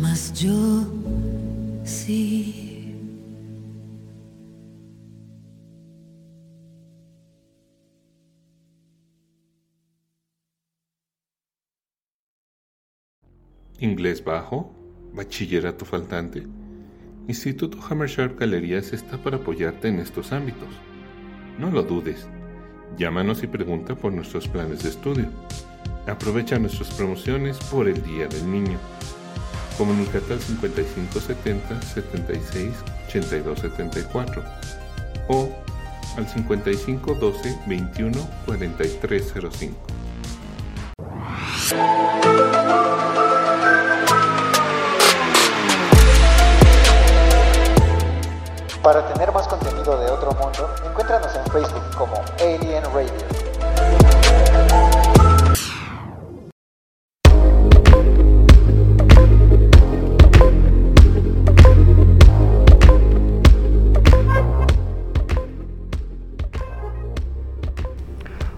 mas 0.00 0.32
yo 0.34 0.86
sí. 1.84 2.58
Inglés 13.78 14.22
bajo, 14.22 14.70
bachillerato 15.14 15.84
faltante. 15.84 16.46
Instituto 17.26 17.78
Hammersharp 17.88 18.38
Galerías 18.38 18.92
está 18.92 19.16
para 19.16 19.38
apoyarte 19.38 19.88
en 19.88 19.98
estos 19.98 20.32
ámbitos. 20.32 20.68
No 21.58 21.70
lo 21.70 21.82
dudes. 21.82 22.28
Llámanos 22.96 23.42
y 23.42 23.46
pregunta 23.46 23.94
por 23.96 24.12
nuestros 24.12 24.46
planes 24.46 24.82
de 24.82 24.90
estudio. 24.90 25.28
Aprovecha 26.06 26.58
nuestras 26.58 26.90
promociones 26.90 27.58
por 27.70 27.88
el 27.88 28.02
Día 28.02 28.26
del 28.26 28.50
Niño. 28.50 28.78
Comunícate 29.78 30.32
al 30.32 30.40
5570 30.40 31.80
76 31.82 32.74
82 33.08 33.60
74 33.60 34.42
o 35.28 35.48
al 36.16 36.28
5512 36.28 37.58
21 37.66 38.28
4305. 38.46 39.76
Para 48.82 49.06
tener 49.12 49.32
más 49.32 49.46
contenido 49.46 50.00
de 50.00 50.10
otro 50.10 50.32
mundo, 50.32 50.68
encuéntranos 50.84 51.32
en 51.36 51.52
Facebook 51.52 51.96
como 51.96 52.14
Alien 52.40 52.82
Radio. 52.92 53.41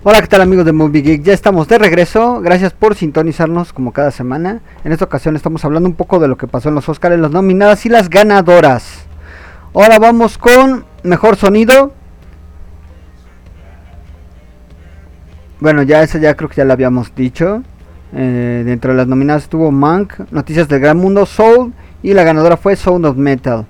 Hola, 0.06 0.20
¿qué 0.20 0.26
tal 0.26 0.42
amigos 0.42 0.66
de 0.66 0.72
Movie 0.72 1.00
Geek? 1.00 1.22
Ya 1.22 1.32
estamos 1.32 1.66
de 1.66 1.78
regreso. 1.78 2.42
Gracias 2.42 2.74
por 2.74 2.94
sintonizarnos 2.94 3.72
como 3.72 3.90
cada 3.90 4.10
semana. 4.10 4.60
En 4.84 4.92
esta 4.92 5.06
ocasión 5.06 5.34
estamos 5.34 5.64
hablando 5.64 5.88
un 5.88 5.94
poco 5.94 6.18
de 6.18 6.28
lo 6.28 6.36
que 6.36 6.46
pasó 6.46 6.68
en 6.68 6.74
los 6.74 6.86
Oscars, 6.90 7.18
las 7.18 7.30
nominadas 7.30 7.86
y 7.86 7.88
las 7.88 8.10
ganadoras. 8.10 9.06
Ahora 9.72 9.98
vamos 9.98 10.36
con 10.36 10.84
mejor 11.04 11.36
sonido. 11.36 11.94
Bueno, 15.58 15.82
ya 15.82 16.02
eso 16.02 16.18
ya 16.18 16.36
creo 16.36 16.50
que 16.50 16.56
ya 16.56 16.66
lo 16.66 16.74
habíamos 16.74 17.14
dicho. 17.14 17.62
Eh, 18.12 18.62
dentro 18.66 18.90
de 18.90 18.98
las 18.98 19.06
nominadas 19.06 19.44
estuvo 19.44 19.72
Monk, 19.72 20.30
Noticias 20.30 20.68
del 20.68 20.80
Gran 20.80 20.98
Mundo, 20.98 21.24
Soul 21.24 21.72
y 22.02 22.12
la 22.12 22.24
ganadora 22.24 22.58
fue 22.58 22.76
Sound 22.76 23.06
of 23.06 23.16
Metal. 23.16 23.64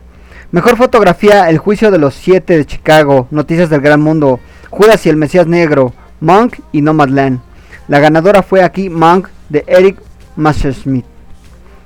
Mejor 0.50 0.76
fotografía, 0.76 1.48
El 1.48 1.58
Juicio 1.58 1.92
de 1.92 1.98
los 1.98 2.12
Siete 2.14 2.56
de 2.56 2.66
Chicago, 2.66 3.28
Noticias 3.30 3.70
del 3.70 3.82
Gran 3.82 4.00
Mundo, 4.00 4.40
Judas 4.70 5.06
y 5.06 5.10
el 5.10 5.16
Mesías 5.16 5.46
Negro, 5.46 5.92
Monk 6.24 6.60
y 6.72 6.80
Nomadland. 6.80 7.40
La 7.86 8.00
ganadora 8.00 8.42
fue 8.42 8.62
aquí 8.62 8.88
Monk 8.88 9.28
de 9.50 9.62
Eric 9.66 10.00
Messerschmidt. 10.36 11.04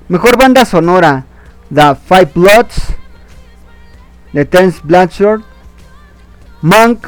Mejor 0.08 0.38
banda 0.38 0.64
sonora, 0.64 1.26
The 1.74 1.96
Five 1.96 2.30
Bloods 2.34 2.94
de 4.32 4.44
Terence 4.44 4.80
Blanchard, 4.82 5.42
Monk, 6.62 7.06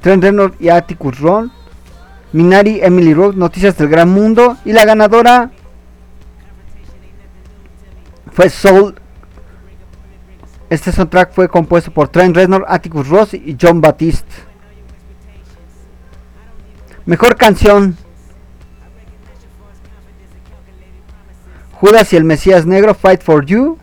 Trent 0.00 0.22
Reznor 0.22 0.54
y 0.58 0.68
Atticus 0.68 1.18
Ross, 1.20 1.50
Minari, 2.32 2.80
Emily 2.82 3.14
Rose, 3.14 3.38
Noticias 3.38 3.78
del 3.78 3.88
Gran 3.88 4.10
Mundo 4.10 4.56
y 4.64 4.72
la 4.72 4.84
ganadora 4.84 5.50
fue 8.32 8.50
Soul. 8.50 8.96
Este 10.68 10.90
soundtrack 10.90 11.32
fue 11.32 11.48
compuesto 11.48 11.92
por 11.92 12.08
Trent 12.08 12.34
Reznor, 12.34 12.64
Atticus 12.68 13.08
Ross 13.08 13.34
y 13.34 13.56
John 13.60 13.80
Batiste. 13.80 14.53
Mejor 17.06 17.36
canción. 17.36 17.98
Judas 21.72 22.10
y 22.14 22.16
el 22.16 22.24
Mesías 22.24 22.64
Negro, 22.64 22.94
Fight 22.94 23.20
for 23.20 23.44
You. 23.44 23.76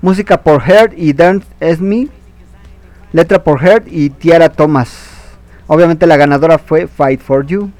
Música 0.00 0.40
por 0.40 0.62
Heard 0.62 0.94
y 0.96 1.12
Dan 1.12 1.44
Esme. 1.60 2.08
Letra 3.12 3.44
por 3.44 3.62
Heard 3.62 3.84
y 3.88 4.08
Tiara 4.08 4.48
Thomas. 4.48 5.10
Obviamente 5.66 6.06
la 6.06 6.16
ganadora 6.16 6.56
fue 6.56 6.86
Fight 6.86 7.20
for 7.20 7.44
You. 7.44 7.70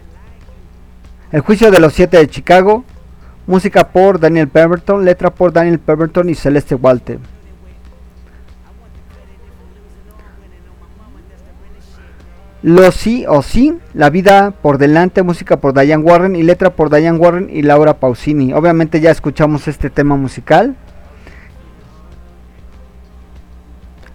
El 1.32 1.40
juicio 1.40 1.70
de 1.70 1.80
los 1.80 1.94
siete 1.94 2.18
de 2.18 2.28
Chicago. 2.28 2.84
Música 3.46 3.88
por 3.88 4.20
Daniel 4.20 4.48
Pemberton. 4.48 5.06
Letra 5.06 5.30
por 5.30 5.54
Daniel 5.54 5.78
Pemberton 5.78 6.28
y 6.28 6.34
Celeste 6.34 6.74
Walter. 6.74 7.18
Lo 12.62 12.92
sí 12.92 13.24
o 13.26 13.42
sí, 13.42 13.78
La 13.94 14.10
vida 14.10 14.50
por 14.50 14.76
delante, 14.76 15.22
música 15.22 15.58
por 15.58 15.72
Diane 15.72 16.02
Warren 16.02 16.36
y 16.36 16.42
letra 16.42 16.70
por 16.70 16.90
Diane 16.90 17.18
Warren 17.18 17.48
y 17.50 17.62
Laura 17.62 17.94
Pausini. 17.94 18.52
Obviamente 18.52 19.00
ya 19.00 19.10
escuchamos 19.10 19.66
este 19.66 19.88
tema 19.88 20.16
musical. 20.16 20.76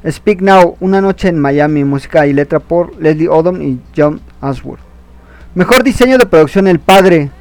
Speak 0.08 0.42
Now, 0.42 0.78
Una 0.80 1.02
noche 1.02 1.30
en 1.30 1.40
Miami, 1.40 1.84
música 1.84 2.28
y 2.28 2.34
letra 2.34 2.60
por 2.60 2.96
Leslie 3.02 3.28
Odom 3.28 3.60
y 3.64 3.82
John 3.98 4.22
Ashworth. 4.42 4.82
Mejor 5.56 5.84
diseño 5.84 6.20
de 6.20 6.28
producción 6.28 6.68
El 6.68 6.80
Padre 6.80 7.32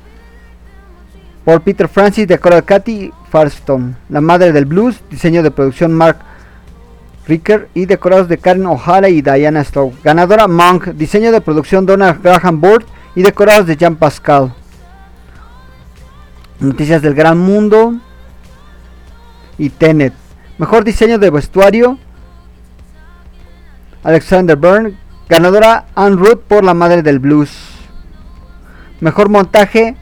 por 1.44 1.60
Peter 1.60 1.88
Francis, 1.88 2.26
decora 2.26 2.62
Katy 2.62 3.12
Farston. 3.28 3.94
La 4.08 4.22
Madre 4.22 4.52
del 4.52 4.64
Blues, 4.64 5.02
diseño 5.10 5.42
de 5.42 5.50
producción 5.50 5.92
Mark 5.92 6.16
Ricker 7.26 7.68
y 7.74 7.86
decorados 7.86 8.28
de 8.28 8.38
Karen 8.38 8.66
O'Hara 8.66 9.08
y 9.08 9.22
Diana 9.22 9.64
Stowe. 9.64 9.94
Ganadora 10.02 10.46
Monk, 10.46 10.88
diseño 10.88 11.32
de 11.32 11.40
producción 11.40 11.86
Donna 11.86 12.18
Graham 12.22 12.60
Board 12.60 12.84
y 13.14 13.22
decorados 13.22 13.66
de 13.66 13.76
Jean 13.76 13.96
Pascal. 13.96 14.54
Noticias 16.60 17.00
del 17.00 17.14
Gran 17.14 17.38
Mundo 17.38 17.94
y 19.58 19.70
Tenet. 19.70 20.12
Mejor 20.58 20.84
diseño 20.84 21.18
de 21.18 21.30
vestuario 21.30 21.98
Alexander 24.02 24.56
Byrne. 24.56 24.98
Ganadora 25.26 25.86
Anne 25.94 26.16
Ruth 26.16 26.42
por 26.46 26.62
La 26.62 26.74
Madre 26.74 27.02
del 27.02 27.18
Blues. 27.18 27.50
Mejor 29.00 29.30
montaje 29.30 29.96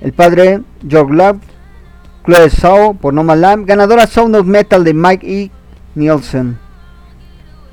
El 0.00 0.12
Padre 0.12 0.62
George 0.86 1.14
Love. 1.14 1.38
Chloe 2.24 2.50
Shaw 2.50 2.96
por 2.96 3.14
No 3.14 3.22
Lamb. 3.22 3.64
Ganadora 3.64 4.08
Sound 4.08 4.34
of 4.34 4.46
Metal 4.46 4.82
de 4.82 4.92
Mike 4.92 5.26
E. 5.26 5.50
Nielsen. 5.98 6.58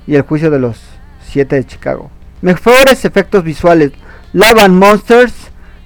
Y 0.08 0.16
El 0.16 0.24
Juicio 0.24 0.50
de 0.50 0.60
los 0.60 0.80
Siete 1.26 1.56
de 1.56 1.66
Chicago. 1.66 2.12
Mejores 2.42 3.06
efectos 3.06 3.44
visuales. 3.44 3.92
Love 4.34 4.60
and 4.60 4.76
Monsters 4.76 5.34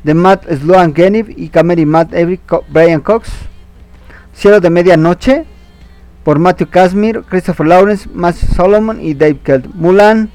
de 0.03 0.13
Matt 0.13 0.45
Sloan 0.51 0.95
Geniv 0.95 1.33
y 1.35 1.49
Cameron 1.49 1.89
Matt 1.89 2.13
Avery 2.13 2.39
Brian 2.69 3.01
Cox. 3.01 3.29
Cielo 4.33 4.59
de 4.59 4.69
Medianoche 4.69 5.45
por 6.23 6.39
Matthew 6.39 6.69
Casimir, 6.69 7.23
Christopher 7.23 7.67
Lawrence, 7.67 8.09
Matt 8.13 8.35
Solomon 8.35 9.01
y 9.01 9.13
Dave 9.13 9.39
Kelt. 9.43 9.67
Mulan, 9.73 10.29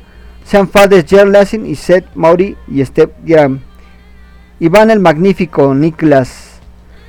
Sam 0.44 0.68
Fades, 0.68 1.04
Jerry 1.06 1.30
Lassing 1.30 1.66
y 1.66 1.74
Seth 1.74 2.06
Maury 2.14 2.56
y 2.68 2.84
Steph 2.84 3.10
Graham. 3.24 3.60
Iván 4.60 4.90
el 4.90 5.00
Magnífico, 5.00 5.74
Nicholas 5.74 6.60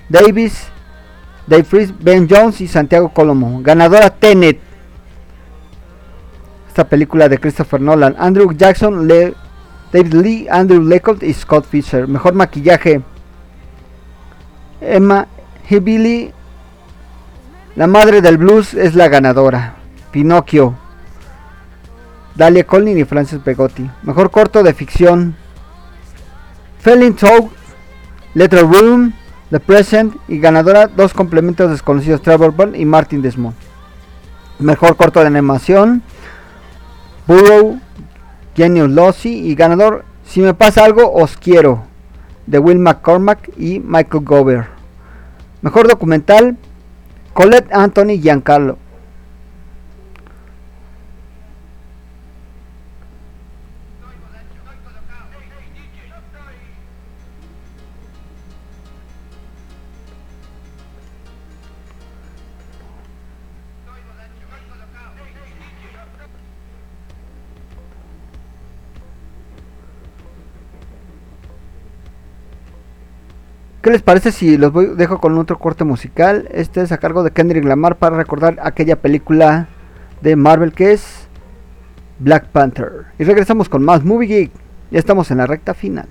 Davis, 0.10 0.68
Dave 1.48 1.64
Fries, 1.64 1.94
Ben 2.00 2.28
Jones 2.30 2.62
y 2.62 2.68
Santiago 2.68 3.10
Colomo. 3.10 3.62
Ganadora 3.62 4.10
Tenet. 4.10 4.65
Esta 6.76 6.90
película 6.90 7.30
de 7.30 7.38
Christopher 7.38 7.80
Nolan. 7.80 8.18
Andrew 8.20 8.52
Jackson, 8.52 9.08
David 9.08 10.14
Lee, 10.14 10.48
Andrew 10.52 10.84
Lecolt 10.84 11.24
y 11.24 11.34
Scott 11.34 11.66
Fisher. 11.66 12.06
Mejor 12.06 12.34
maquillaje. 12.34 13.02
Emma 14.82 15.26
Hibili, 15.70 16.34
la 17.78 17.88
madre 17.88 18.22
del 18.22 18.38
blues 18.38 18.74
es 18.74 18.94
la 18.94 19.08
ganadora. 19.08 19.76
Pinocchio. 20.12 20.76
Dalia 22.36 22.66
Collin 22.66 22.98
y 22.98 23.06
Francis 23.06 23.40
Pegotti. 23.40 23.90
Mejor 24.04 24.30
corto 24.30 24.62
de 24.62 24.74
ficción. 24.74 25.34
Felling 26.80 27.16
Talk, 27.16 27.52
Letter 28.34 28.66
Room, 28.66 29.14
The 29.50 29.62
Present 29.62 30.14
y 30.28 30.40
ganadora 30.40 30.88
dos 30.88 31.14
complementos 31.14 31.72
desconocidos 31.72 32.22
Trevor 32.22 32.52
Ball 32.52 32.76
y 32.76 32.84
Martin 32.84 33.22
Desmond. 33.22 33.56
Mejor 34.60 34.98
corto 34.98 35.22
de 35.22 35.28
animación. 35.28 36.04
Burrow, 37.28 37.80
Genius 38.56 38.90
Lossy 38.90 39.50
y 39.50 39.56
ganador 39.56 40.06
Si 40.28 40.42
me 40.42 40.54
pasa 40.54 40.86
algo 40.86 41.12
os 41.14 41.38
quiero 41.38 41.84
de 42.46 42.60
Will 42.60 42.80
McCormack 42.80 43.52
y 43.58 43.80
Michael 43.80 44.24
Gover. 44.24 44.68
Mejor 45.62 45.88
documental 45.88 46.58
Colette 47.34 47.74
Anthony 47.74 48.20
Giancarlo. 48.22 48.78
¿Qué 73.86 73.92
les 73.92 74.02
parece 74.02 74.32
si 74.32 74.58
los 74.58 74.74
voy, 74.74 74.96
dejo 74.96 75.22
con 75.22 75.38
otro 75.38 75.60
corte 75.60 75.84
musical? 75.84 76.50
Este 76.52 76.82
es 76.82 76.92
a 76.92 76.98
cargo 76.98 77.22
de 77.22 77.30
Kendrick 77.30 77.66
Lamar 77.66 77.98
para 77.98 78.18
recordar 78.18 78.58
aquella 78.64 79.00
película 79.00 79.68
de 80.22 80.36
Marvel 80.36 80.74
que 80.74 80.94
es 80.94 81.28
Black 82.18 82.48
Panther. 82.48 83.06
Y 83.20 83.26
regresamos 83.26 83.70
con 83.70 83.86
más 83.86 84.04
Movie 84.04 84.28
Geek. 84.28 84.52
Ya 84.90 84.98
estamos 84.98 85.30
en 85.30 85.38
la 85.38 85.46
recta 85.46 85.76
final. 85.76 86.08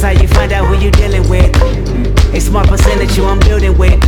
That's 0.00 0.16
how 0.16 0.22
you 0.22 0.28
find 0.28 0.50
out 0.50 0.66
who 0.66 0.82
you 0.82 0.90
dealing 0.90 1.28
with. 1.28 1.54
A 2.34 2.40
small 2.40 2.64
percentage 2.64 3.18
you 3.18 3.24
I'm 3.26 3.38
building 3.40 3.76
with. 3.76 4.02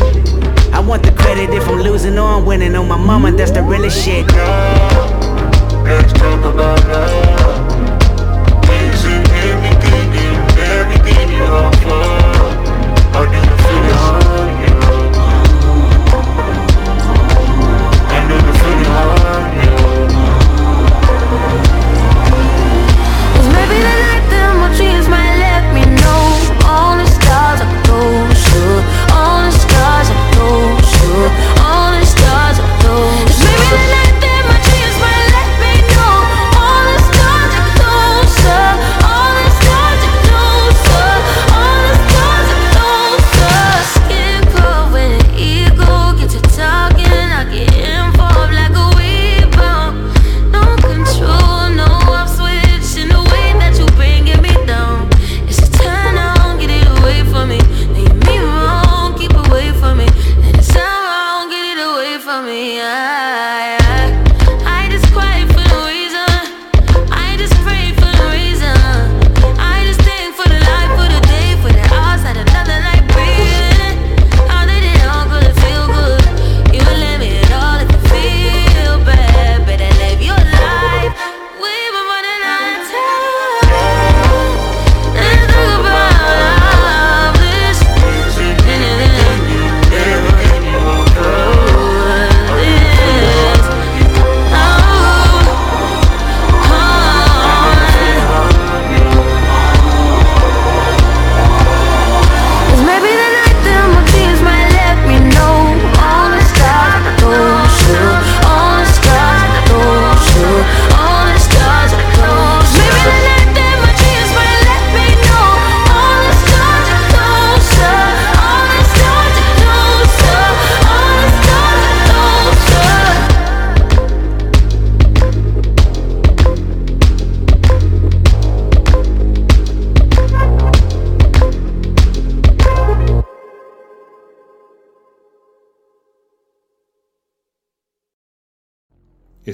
I 0.72 0.80
want 0.80 1.02
the 1.02 1.12
credit 1.12 1.50
if 1.50 1.68
I'm 1.68 1.80
losing 1.80 2.16
or 2.16 2.28
I'm 2.28 2.46
winning. 2.46 2.74
On 2.76 2.88
my 2.88 2.96
mama, 2.96 3.30
that's 3.32 3.50
the 3.50 3.62
real 3.62 3.86
shit. 3.90 4.26
Now, 4.28 5.82
let's 5.84 6.14
talk 6.14 6.40
about 6.46 6.82
love. 6.88 8.64
Things 8.64 9.04
in 9.04 9.20
everything, 9.44 10.14
in 10.14 10.58
everything 10.60 11.28
you 11.28 11.42
offer. 11.42 12.11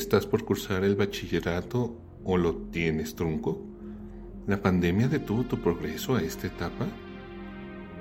¿Estás 0.09 0.25
por 0.25 0.43
cursar 0.43 0.85
el 0.85 0.97
bachillerato 0.97 1.95
o 2.25 2.39
lo 2.39 2.55
tienes 2.55 3.15
trunco? 3.15 3.61
¿La 4.47 4.57
pandemia 4.63 5.07
detuvo 5.07 5.45
tu 5.45 5.61
progreso 5.61 6.17
a 6.17 6.23
esta 6.23 6.47
etapa? 6.47 6.87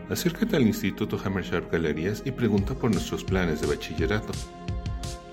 Acércate 0.10 0.56
al 0.56 0.66
Instituto 0.66 1.20
Hammersharp 1.22 1.70
Galerías 1.70 2.24
y 2.24 2.32
pregunta 2.32 2.76
por 2.76 2.92
nuestros 2.92 3.26
planes 3.26 3.60
de 3.60 3.68
bachillerato. 3.68 4.32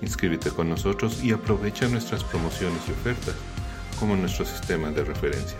Inscríbete 0.01 0.49
con 0.49 0.67
nosotros 0.67 1.23
y 1.23 1.31
aprovecha 1.31 1.87
nuestras 1.87 2.25
promociones 2.25 2.81
y 2.89 2.91
ofertas, 2.91 3.35
como 3.97 4.17
nuestro 4.17 4.43
sistema 4.43 4.91
de 4.91 5.05
referencias. 5.05 5.55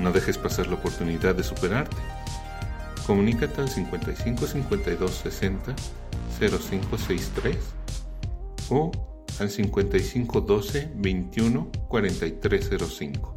No 0.00 0.10
dejes 0.10 0.36
pasar 0.36 0.66
la 0.66 0.74
oportunidad 0.74 1.36
de 1.36 1.44
superarte. 1.44 1.96
Comunícate 3.06 3.60
al 3.60 3.68
55 3.68 4.46
52 4.48 5.10
60 5.12 5.76
0563 6.40 7.56
o 8.70 8.90
al 9.38 9.50
5512 9.50 10.92
21 10.94 11.70
4305. 11.88 13.34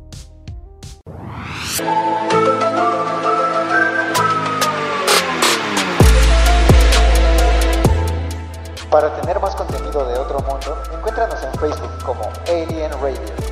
Para 8.90 9.22
tener 9.22 9.40
más 9.40 9.56
contenido 9.56 10.06
de 10.06 10.20
otro 10.20 10.40
mundo, 10.42 10.78
encuéntranos 10.94 11.42
en 11.44 11.60
Facebook 11.60 12.04
como 12.06 12.22
Alien 12.48 12.92
Radio. 13.02 13.51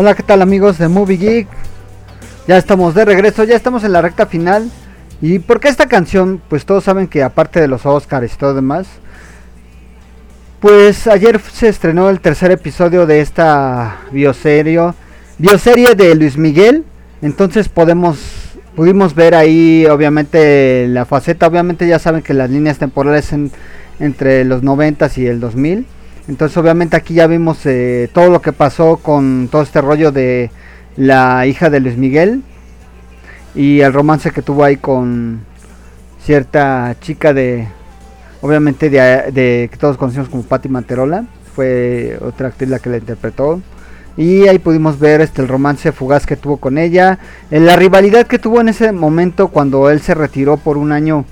Hola, 0.00 0.14
¿qué 0.14 0.22
tal 0.22 0.42
amigos 0.42 0.78
de 0.78 0.86
Movie 0.86 1.16
Geek? 1.16 1.48
Ya 2.46 2.56
estamos 2.56 2.94
de 2.94 3.04
regreso, 3.04 3.42
ya 3.42 3.56
estamos 3.56 3.82
en 3.82 3.90
la 3.90 4.00
recta 4.00 4.26
final. 4.26 4.70
¿Y 5.20 5.40
por 5.40 5.58
qué 5.58 5.66
esta 5.66 5.86
canción? 5.86 6.40
Pues 6.48 6.64
todos 6.64 6.84
saben 6.84 7.08
que 7.08 7.24
aparte 7.24 7.60
de 7.60 7.66
los 7.66 7.84
Oscars 7.84 8.32
y 8.32 8.36
todo 8.36 8.54
demás, 8.54 8.86
pues 10.60 11.08
ayer 11.08 11.40
se 11.40 11.68
estrenó 11.68 12.10
el 12.10 12.20
tercer 12.20 12.52
episodio 12.52 13.06
de 13.06 13.20
esta 13.20 13.96
bioserie, 14.12 14.94
de 15.36 16.14
Luis 16.14 16.38
Miguel. 16.38 16.84
Entonces 17.20 17.68
podemos 17.68 18.20
pudimos 18.76 19.16
ver 19.16 19.34
ahí 19.34 19.84
obviamente 19.86 20.86
la 20.86 21.06
faceta, 21.06 21.48
obviamente 21.48 21.88
ya 21.88 21.98
saben 21.98 22.22
que 22.22 22.34
las 22.34 22.50
líneas 22.50 22.78
temporales 22.78 23.32
en, 23.32 23.50
entre 23.98 24.44
los 24.44 24.62
90 24.62 25.10
y 25.16 25.26
el 25.26 25.40
2000. 25.40 25.86
Entonces 26.28 26.56
obviamente 26.58 26.96
aquí 26.96 27.14
ya 27.14 27.26
vimos 27.26 27.64
eh, 27.64 28.10
todo 28.12 28.28
lo 28.28 28.42
que 28.42 28.52
pasó 28.52 28.98
con 28.98 29.48
todo 29.50 29.62
este 29.62 29.80
rollo 29.80 30.12
de 30.12 30.50
la 30.96 31.46
hija 31.46 31.70
de 31.70 31.80
Luis 31.80 31.96
Miguel 31.96 32.42
y 33.54 33.80
el 33.80 33.92
romance 33.94 34.30
que 34.30 34.42
tuvo 34.42 34.62
ahí 34.62 34.76
con 34.76 35.40
cierta 36.22 36.94
chica 37.00 37.32
de, 37.32 37.66
obviamente 38.42 38.90
de, 38.90 39.68
que 39.70 39.76
todos 39.78 39.96
conocemos 39.96 40.28
como 40.28 40.42
Patti 40.42 40.68
Manterola, 40.68 41.24
fue 41.54 42.18
otra 42.20 42.48
actriz 42.48 42.68
la 42.68 42.78
que 42.78 42.90
la 42.90 42.98
interpretó. 42.98 43.62
Y 44.16 44.48
ahí 44.48 44.58
pudimos 44.58 44.98
ver 44.98 45.20
este 45.20 45.42
el 45.42 45.48
romance 45.48 45.92
fugaz 45.92 46.26
que 46.26 46.36
tuvo 46.36 46.58
con 46.58 46.76
ella, 46.76 47.18
eh, 47.50 47.60
la 47.60 47.76
rivalidad 47.76 48.26
que 48.26 48.38
tuvo 48.38 48.60
en 48.60 48.68
ese 48.68 48.92
momento 48.92 49.48
cuando 49.48 49.88
él 49.90 50.00
se 50.02 50.12
retiró 50.14 50.56
por 50.56 50.76
un 50.76 50.92
año 50.92 51.24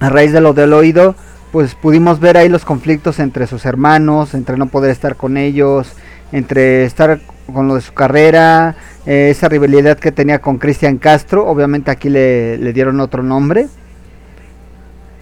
a 0.00 0.10
raíz 0.10 0.32
de 0.32 0.40
lo 0.40 0.52
del 0.52 0.72
oído, 0.72 1.14
pues 1.54 1.76
pudimos 1.76 2.18
ver 2.18 2.36
ahí 2.36 2.48
los 2.48 2.64
conflictos 2.64 3.20
entre 3.20 3.46
sus 3.46 3.64
hermanos, 3.64 4.34
entre 4.34 4.56
no 4.56 4.66
poder 4.66 4.90
estar 4.90 5.14
con 5.14 5.36
ellos, 5.36 5.92
entre 6.32 6.84
estar 6.84 7.20
con 7.52 7.68
lo 7.68 7.76
de 7.76 7.80
su 7.80 7.94
carrera, 7.94 8.74
eh, 9.06 9.28
esa 9.30 9.48
rivalidad 9.48 9.96
que 9.96 10.10
tenía 10.10 10.40
con 10.40 10.58
Cristian 10.58 10.98
Castro, 10.98 11.46
obviamente 11.46 11.92
aquí 11.92 12.08
le, 12.08 12.72
dieron 12.72 12.98
otro 12.98 13.22
nombre. 13.22 13.68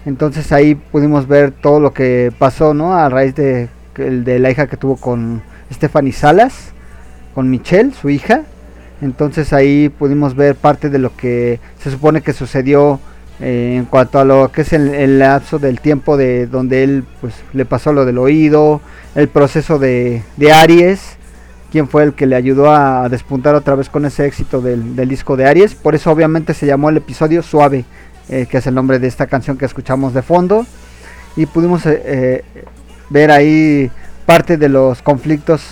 Entonces 0.07 0.51
ahí 0.51 0.73
pudimos 0.73 1.27
ver 1.27 1.51
todo 1.51 1.79
lo 1.79 1.93
que 1.93 2.33
pasó, 2.39 2.73
¿no? 2.73 2.95
A 2.95 3.09
raíz 3.09 3.35
de, 3.35 3.69
de 3.95 4.39
la 4.39 4.49
hija 4.49 4.65
que 4.65 4.75
tuvo 4.75 4.95
con 4.95 5.43
Stephanie 5.71 6.13
Salas, 6.13 6.73
con 7.35 7.47
Michelle, 7.51 7.91
su 7.91 8.09
hija. 8.09 8.41
Entonces 9.03 9.53
ahí 9.53 9.89
pudimos 9.89 10.35
ver 10.35 10.55
parte 10.55 10.89
de 10.89 10.97
lo 10.97 11.15
que 11.15 11.59
se 11.77 11.91
supone 11.91 12.21
que 12.21 12.33
sucedió 12.33 12.99
eh, 13.39 13.75
en 13.77 13.85
cuanto 13.85 14.19
a 14.19 14.25
lo 14.25 14.51
que 14.51 14.61
es 14.61 14.73
el, 14.73 15.19
lapso 15.19 15.59
del 15.59 15.79
tiempo 15.79 16.17
de 16.17 16.47
donde 16.47 16.83
él 16.83 17.03
pues 17.19 17.33
le 17.53 17.65
pasó 17.65 17.91
lo 17.91 18.05
del 18.05 18.17
oído, 18.17 18.81
el 19.15 19.27
proceso 19.27 19.79
de, 19.79 20.23
de 20.37 20.53
Aries, 20.53 21.17
quien 21.71 21.87
fue 21.87 22.03
el 22.03 22.13
que 22.13 22.27
le 22.27 22.35
ayudó 22.35 22.71
a, 22.71 23.09
despuntar 23.09 23.55
otra 23.55 23.75
vez 23.75 23.89
con 23.89 24.05
ese 24.05 24.25
éxito 24.25 24.61
del, 24.61 24.95
del 24.95 25.09
disco 25.09 25.35
de 25.35 25.47
Aries. 25.47 25.73
Por 25.75 25.95
eso 25.95 26.11
obviamente 26.11 26.53
se 26.53 26.67
llamó 26.67 26.89
el 26.89 26.97
episodio 26.97 27.41
Suave, 27.41 27.85
eh, 28.29 28.45
que 28.49 28.59
es 28.59 28.67
el 28.67 28.75
nombre 28.75 28.99
de 28.99 29.07
esta 29.07 29.27
canción 29.27 29.57
que 29.57 29.65
escuchamos 29.65 30.13
de 30.13 30.21
fondo. 30.21 30.65
Y 31.35 31.47
pudimos 31.47 31.81
eh, 31.85 32.43
ver 33.09 33.31
ahí 33.31 33.91
parte 34.25 34.57
de 34.57 34.69
los 34.69 35.01
conflictos 35.01 35.63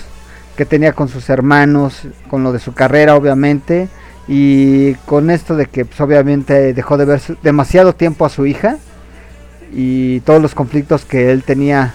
que 0.57 0.65
tenía 0.65 0.93
con 0.93 1.07
sus 1.07 1.29
hermanos, 1.29 2.07
con 2.29 2.43
lo 2.43 2.51
de 2.51 2.59
su 2.59 2.73
carrera 2.73 3.15
obviamente. 3.15 3.87
Y 4.27 4.93
con 5.05 5.29
esto 5.29 5.55
de 5.55 5.65
que 5.65 5.85
pues, 5.85 5.99
obviamente 6.01 6.73
dejó 6.73 6.97
de 6.97 7.05
ver 7.05 7.21
demasiado 7.43 7.93
tiempo 7.93 8.25
a 8.25 8.29
su 8.29 8.45
hija. 8.45 8.77
Y 9.73 10.19
todos 10.21 10.41
los 10.41 10.53
conflictos 10.53 11.05
que 11.05 11.31
él 11.31 11.43
tenía 11.43 11.93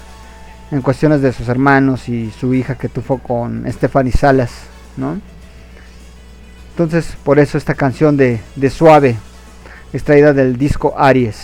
en 0.71 0.83
cuestiones 0.83 1.21
de 1.23 1.33
sus 1.33 1.49
hermanos 1.49 2.09
y 2.09 2.31
su 2.31 2.55
hija 2.55 2.77
que 2.77 2.89
tuvo 2.89 3.19
con 3.19 3.71
Stephanie 3.71 4.13
Salas, 4.13 4.51
¿no? 4.97 5.21
Entonces, 6.71 7.17
por 7.25 7.39
eso 7.39 7.57
esta 7.57 7.75
canción 7.75 8.17
de, 8.17 8.41
de 8.57 8.71
Suave, 8.71 9.17
extraída 9.93 10.33
del 10.33 10.59
disco 10.59 10.95
Aries. 10.99 11.37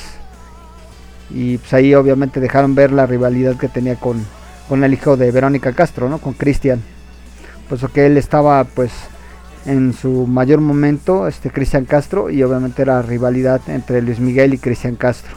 Y 1.30 1.58
pues 1.58 1.72
ahí 1.72 1.94
obviamente 1.94 2.40
dejaron 2.40 2.74
ver 2.74 2.92
la 2.92 3.06
rivalidad 3.06 3.56
que 3.56 3.68
tenía 3.68 3.96
con, 3.96 4.24
con 4.68 4.84
el 4.84 4.92
hijo 4.92 5.16
de 5.16 5.30
Verónica 5.30 5.72
Castro, 5.72 6.08
¿no? 6.08 6.18
Con 6.18 6.34
Cristian. 6.34 6.82
Puesto 7.68 7.88
que 7.88 8.06
él 8.06 8.18
estaba 8.18 8.64
pues 8.64 8.90
en 9.66 9.92
su 9.92 10.26
mayor 10.26 10.60
momento, 10.60 11.28
este 11.28 11.50
Cristian 11.50 11.84
Castro, 11.84 12.30
y 12.30 12.42
obviamente 12.42 12.82
era 12.82 13.02
rivalidad 13.02 13.60
entre 13.68 14.02
Luis 14.02 14.20
Miguel 14.20 14.54
y 14.54 14.58
Cristian 14.58 14.96
Castro. 14.96 15.36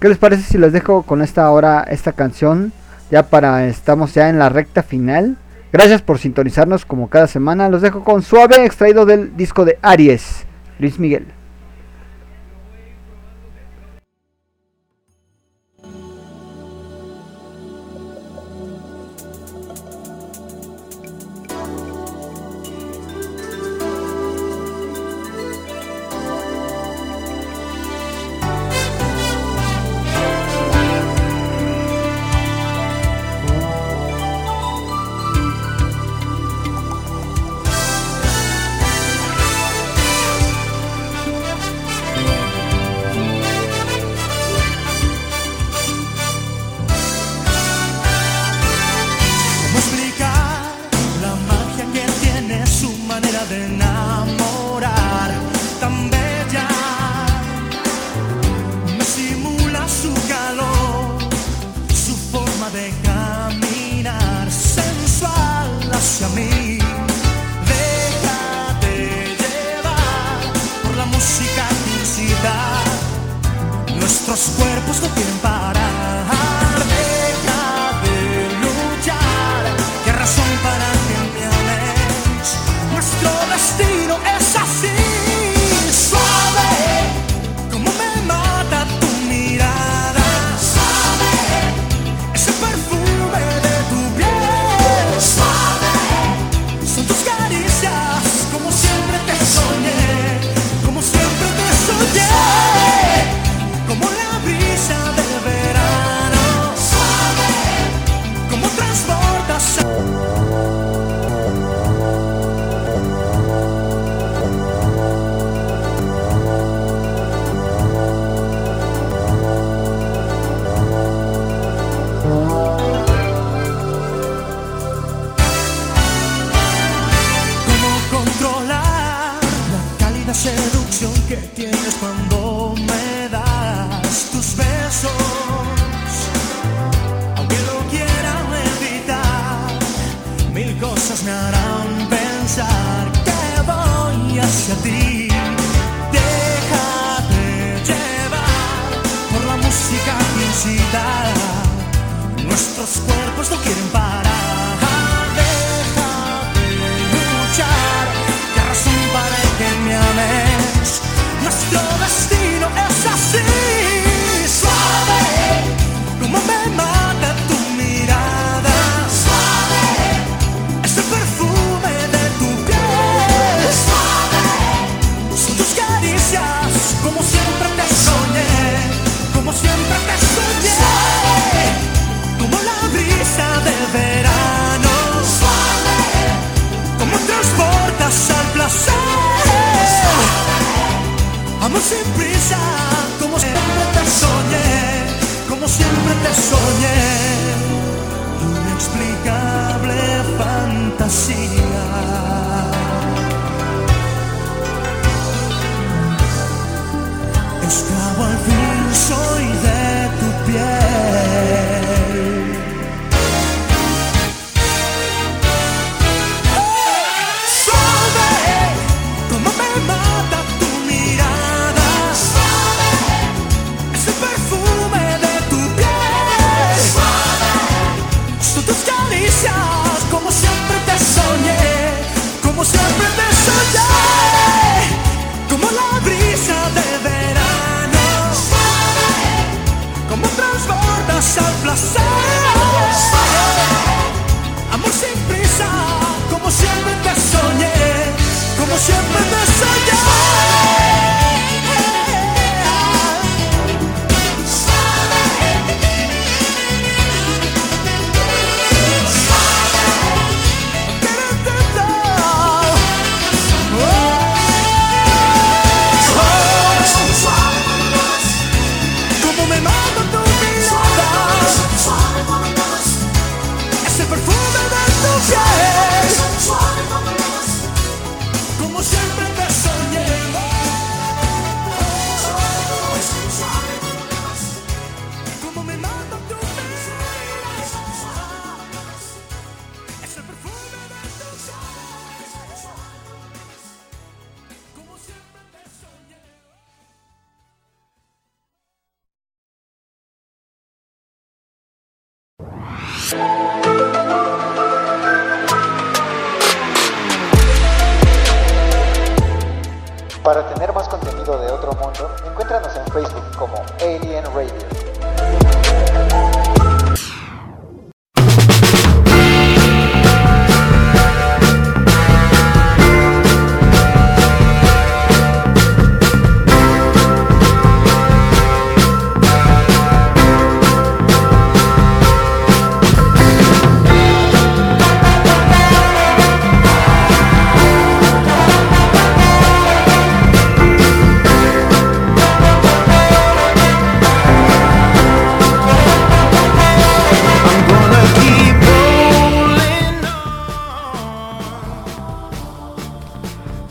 ¿Qué 0.00 0.08
les 0.08 0.18
parece 0.18 0.42
si 0.42 0.58
les 0.58 0.72
dejo 0.72 1.02
con 1.02 1.22
esta 1.22 1.44
ahora 1.44 1.82
esta 1.82 2.12
canción? 2.12 2.72
Ya 3.10 3.24
para 3.24 3.66
estamos 3.66 4.14
ya 4.14 4.28
en 4.28 4.38
la 4.38 4.48
recta 4.48 4.82
final. 4.82 5.36
Gracias 5.72 6.02
por 6.02 6.18
sintonizarnos 6.18 6.84
como 6.84 7.08
cada 7.08 7.26
semana. 7.26 7.68
Los 7.68 7.82
dejo 7.82 8.04
con 8.04 8.22
suave 8.22 8.64
extraído 8.64 9.06
del 9.06 9.36
disco 9.36 9.64
de 9.64 9.78
Aries, 9.82 10.44
Luis 10.78 10.98
Miguel. 10.98 11.26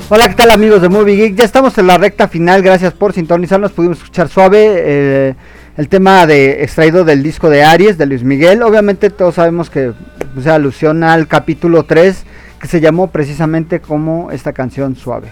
Hola, 0.09 0.29
¿qué 0.29 0.35
tal 0.35 0.51
amigos 0.51 0.81
de 0.81 0.87
Movie 0.87 1.17
Geek? 1.17 1.35
Ya 1.35 1.43
estamos 1.43 1.77
en 1.77 1.85
la 1.85 1.97
recta 1.97 2.29
final, 2.29 2.61
gracias 2.61 2.93
por 2.93 3.11
sintonizarnos. 3.11 3.73
Pudimos 3.73 3.97
escuchar 3.97 4.29
suave 4.29 4.75
eh, 4.77 5.35
el 5.75 5.89
tema 5.89 6.25
de 6.25 6.63
extraído 6.63 7.03
del 7.03 7.21
disco 7.21 7.49
de 7.49 7.65
Aries 7.65 7.97
de 7.97 8.05
Luis 8.05 8.23
Miguel. 8.23 8.63
Obviamente 8.63 9.09
todos 9.09 9.35
sabemos 9.35 9.69
que 9.69 9.91
se 10.41 10.49
alusiona 10.49 11.11
al 11.11 11.27
capítulo 11.27 11.83
3 11.83 12.23
que 12.57 12.67
se 12.69 12.79
llamó 12.79 13.07
precisamente 13.07 13.81
como 13.81 14.31
esta 14.31 14.53
canción 14.53 14.95
suave. 14.95 15.27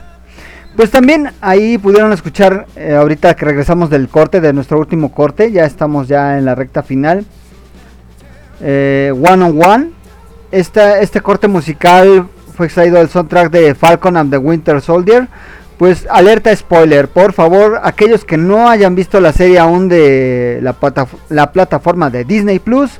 Pues 0.76 0.92
también 0.92 1.32
ahí 1.40 1.78
pudieron 1.78 2.12
escuchar 2.12 2.66
eh, 2.76 2.96
ahorita 2.96 3.34
que 3.38 3.46
regresamos 3.46 3.90
del 3.90 4.10
corte, 4.10 4.42
de 4.42 4.52
nuestro 4.52 4.78
último 4.78 5.14
corte, 5.14 5.54
ya 5.54 5.64
estamos 5.64 6.10
ya 6.10 6.38
en 6.38 6.44
la 6.44 6.54
recta 6.54 6.84
final. 6.84 7.26
Eh, 8.60 9.14
one 9.14 9.42
on 9.42 9.64
One. 9.64 9.90
Esta, 10.52 11.00
este 11.00 11.22
corte 11.22 11.48
musical 11.48 12.28
fue 12.56 12.66
extraído 12.68 12.98
del 12.98 13.10
soundtrack 13.10 13.52
de 13.52 13.76
Falcon 13.76 14.18
and 14.18 14.32
the 14.32 14.38
Winter 14.38 14.82
Soldier. 14.82 15.28
Pues 15.78 16.08
alerta 16.10 16.56
spoiler, 16.56 17.10
por 17.10 17.34
favor, 17.34 17.82
aquellos 17.84 18.24
que 18.24 18.38
no 18.38 18.70
hayan 18.70 18.96
visto 18.96 19.20
la 19.20 19.34
serie 19.34 19.60
aún 19.60 19.90
de 19.90 20.60
la, 20.62 20.80
plataf- 20.80 21.18
la 21.28 21.52
plataforma 21.52 22.10
de 22.10 22.24
Disney 22.24 22.60
Plus, 22.60 22.92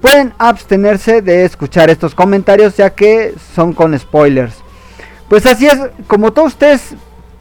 pueden 0.00 0.32
abstenerse 0.38 1.22
de 1.22 1.44
escuchar 1.44 1.90
estos 1.90 2.14
comentarios 2.14 2.76
ya 2.76 2.90
que 2.90 3.34
son 3.54 3.72
con 3.72 3.96
spoilers. 3.98 4.54
Pues 5.28 5.46
así 5.46 5.66
es, 5.66 5.78
como 6.08 6.32
todos 6.32 6.48
ustedes 6.54 6.96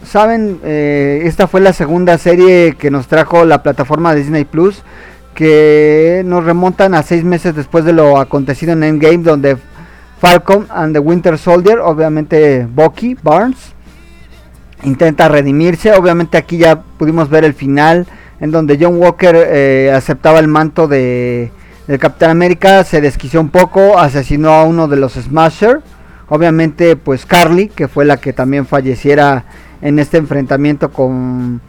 saben, 0.06 0.60
eh, 0.64 1.24
esta 1.26 1.48
fue 1.48 1.60
la 1.60 1.74
segunda 1.74 2.18
serie 2.20 2.76
que 2.78 2.92
nos 2.92 3.08
trajo 3.08 3.46
la 3.46 3.64
plataforma 3.64 4.14
de 4.14 4.22
Disney 4.22 4.46
Plus, 4.46 4.84
que 5.34 6.22
nos 6.24 6.44
remontan 6.46 6.94
a 6.94 7.02
seis 7.02 7.24
meses 7.24 7.56
después 7.56 7.84
de 7.84 7.94
lo 7.94 8.20
acontecido 8.20 8.74
en 8.74 8.84
Endgame, 8.84 9.24
donde 9.24 9.58
Falcon 10.24 10.68
and 10.70 10.94
the 10.94 11.00
Winter 11.00 11.38
Soldier, 11.38 11.80
obviamente 11.80 12.66
Bucky 12.74 13.18
Barnes, 13.22 13.74
intenta 14.84 15.28
redimirse. 15.28 15.92
Obviamente 15.92 16.38
aquí 16.38 16.58
ya 16.58 16.82
pudimos 16.82 17.30
ver 17.30 17.44
el 17.44 17.54
final, 17.54 18.08
en 18.40 18.50
donde 18.50 18.78
John 18.80 18.96
Walker 19.02 19.36
eh, 19.36 19.92
aceptaba 19.94 20.40
el 20.40 20.48
manto 20.48 20.88
de, 20.88 21.52
del 21.88 22.00
Capitán 22.00 22.30
América, 22.30 22.86
se 22.86 23.02
desquició 23.02 23.42
un 23.42 23.50
poco, 23.50 24.00
asesinó 24.00 24.52
a 24.52 24.64
uno 24.64 24.88
de 24.88 24.96
los 24.96 25.16
Smasher. 25.16 25.82
Obviamente, 26.30 26.96
pues 26.96 27.26
Carly, 27.26 27.68
que 27.68 27.90
fue 27.90 28.06
la 28.06 28.16
que 28.16 28.32
también 28.32 28.66
falleciera 28.66 29.44
en 29.82 30.00
este 30.00 30.20
enfrentamiento 30.20 30.94
con 30.94 31.60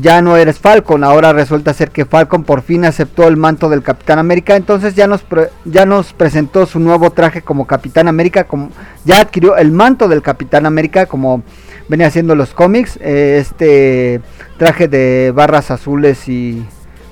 ya 0.00 0.20
no 0.22 0.36
eres 0.36 0.58
Falcon, 0.58 1.04
ahora 1.04 1.32
resulta 1.32 1.72
ser 1.72 1.90
que 1.90 2.04
Falcon 2.04 2.42
por 2.42 2.62
fin 2.62 2.84
aceptó 2.84 3.28
el 3.28 3.36
manto 3.36 3.68
del 3.68 3.82
Capitán 3.82 4.18
América, 4.18 4.56
entonces 4.56 4.94
ya 4.94 5.06
nos 5.06 5.22
pre- 5.22 5.50
ya 5.64 5.86
nos 5.86 6.12
presentó 6.12 6.66
su 6.66 6.80
nuevo 6.80 7.10
traje 7.10 7.42
como 7.42 7.66
Capitán 7.66 8.08
América, 8.08 8.44
como 8.44 8.70
ya 9.04 9.20
adquirió 9.20 9.56
el 9.56 9.70
manto 9.70 10.08
del 10.08 10.20
Capitán 10.22 10.66
América 10.66 11.06
como 11.06 11.42
venía 11.88 12.08
haciendo 12.08 12.34
los 12.34 12.54
cómics, 12.54 12.98
eh, 13.00 13.38
este 13.40 14.20
traje 14.58 14.88
de 14.88 15.32
barras 15.34 15.70
azules 15.70 16.28
y 16.28 16.66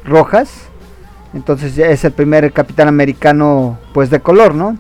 rojas, 0.05 0.51
entonces 1.35 1.77
ya 1.77 1.87
es 1.87 2.05
el 2.05 2.13
primer 2.13 2.53
Capitán 2.53 2.89
Americano 2.89 3.79
pues 3.95 4.11
de 4.11 4.21
color, 4.21 4.55
¿no? 4.55 4.77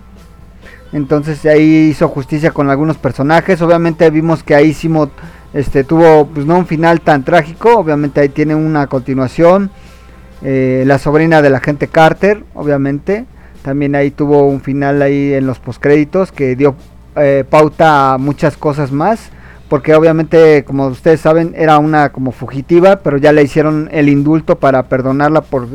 Entonces 0.93 1.45
ahí 1.47 1.89
hizo 1.91 2.09
justicia 2.09 2.53
con 2.53 2.71
algunos 2.71 2.97
personajes. 2.97 3.61
Obviamente 3.61 4.09
vimos 4.09 4.43
que 4.43 4.55
ahí 4.55 4.73
Simo 4.73 5.11
este, 5.55 5.85
tuvo 5.85 6.27
pues 6.27 6.47
no 6.47 6.59
un 6.59 6.67
final 6.67 7.01
tan 7.01 7.25
trágico. 7.25 7.79
Obviamente 7.79 8.21
ahí 8.21 8.29
tiene 8.29 8.55
una 8.55 8.87
continuación. 8.87 9.71
Eh, 10.43 10.85
la 10.87 10.99
sobrina 10.99 11.43
del 11.43 11.55
agente 11.55 11.89
Carter, 11.89 12.45
obviamente. 12.55 13.25
También 13.63 13.95
ahí 13.95 14.11
tuvo 14.11 14.47
un 14.47 14.61
final 14.61 15.03
ahí 15.03 15.33
en 15.35 15.47
los 15.47 15.59
postcréditos 15.59 16.31
que 16.31 16.55
dio 16.57 16.77
eh, 17.17 17.45
pauta 17.49 18.15
a 18.15 18.19
muchas 18.19 18.57
cosas 18.57 18.93
más. 18.93 19.31
Porque 19.69 19.95
obviamente, 19.95 20.63
como 20.65 20.87
ustedes 20.87 21.21
saben, 21.21 21.53
era 21.57 21.79
una 21.79 22.11
como 22.11 22.31
fugitiva, 22.31 22.97
pero 22.97 23.17
ya 23.17 23.33
le 23.33 23.43
hicieron 23.43 23.89
el 23.91 24.09
indulto 24.09 24.59
para 24.59 24.85
perdonarla 24.85 25.41
por 25.41 25.67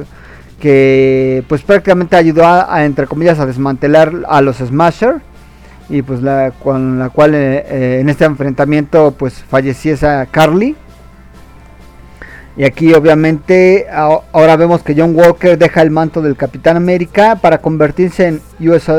que 0.62 1.44
pues 1.50 1.64
prácticamente 1.64 2.16
ayudó 2.16 2.46
a, 2.46 2.86
entre 2.86 3.08
comillas 3.08 3.40
a 3.40 3.48
desmantelar 3.48 4.14
a 4.30 4.42
los 4.42 4.58
Smasher 4.58 5.22
y 5.92 6.02
pues 6.02 6.22
la 6.22 6.52
con 6.64 6.98
la 6.98 7.10
cual 7.10 7.36
eh, 7.36 7.66
eh, 7.68 7.98
en 8.02 8.10
este 8.10 8.26
enfrentamiento 8.26 9.14
pues 9.18 9.44
falleciese 9.48 10.08
Carly. 10.32 10.76
Y 12.58 12.64
aquí 12.66 12.94
obviamente 12.94 13.88
ahora 13.92 14.56
vemos 14.58 14.84
que 14.84 14.94
John 14.98 15.16
Walker 15.16 15.58
deja 15.58 15.82
el 15.82 15.90
manto 15.92 16.22
del 16.22 16.36
Capitán 16.36 16.76
América 16.78 17.38
para 17.42 17.60
convertirse 17.60 18.28
en 18.28 18.42
US 18.70 18.90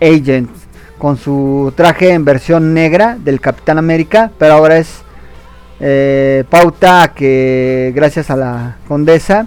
Agent 0.00 0.50
con 0.98 1.16
su 1.16 1.72
traje 1.76 2.10
en 2.12 2.24
versión 2.24 2.74
negra 2.74 3.16
del 3.18 3.40
Capitán 3.40 3.78
América 3.78 4.30
pero 4.38 4.54
ahora 4.54 4.78
es 4.78 5.02
eh, 5.80 6.44
pauta 6.50 7.12
que 7.14 7.92
gracias 7.94 8.30
a 8.30 8.36
la 8.36 8.76
condesa 8.86 9.46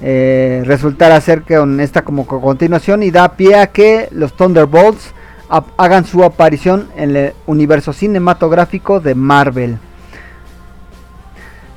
eh, 0.00 0.62
resultará 0.64 1.20
ser 1.20 1.42
que 1.42 1.56
con 1.56 1.80
esta 1.80 2.02
como 2.02 2.26
co- 2.26 2.40
continuación 2.40 3.02
y 3.02 3.10
da 3.10 3.32
pie 3.36 3.56
a 3.56 3.66
que 3.66 4.08
los 4.12 4.32
Thunderbolts 4.36 5.12
hagan 5.48 6.04
su 6.04 6.24
aparición 6.24 6.88
en 6.96 7.16
el 7.16 7.32
universo 7.46 7.92
cinematográfico 7.92 9.00
de 9.00 9.14
Marvel. 9.14 9.78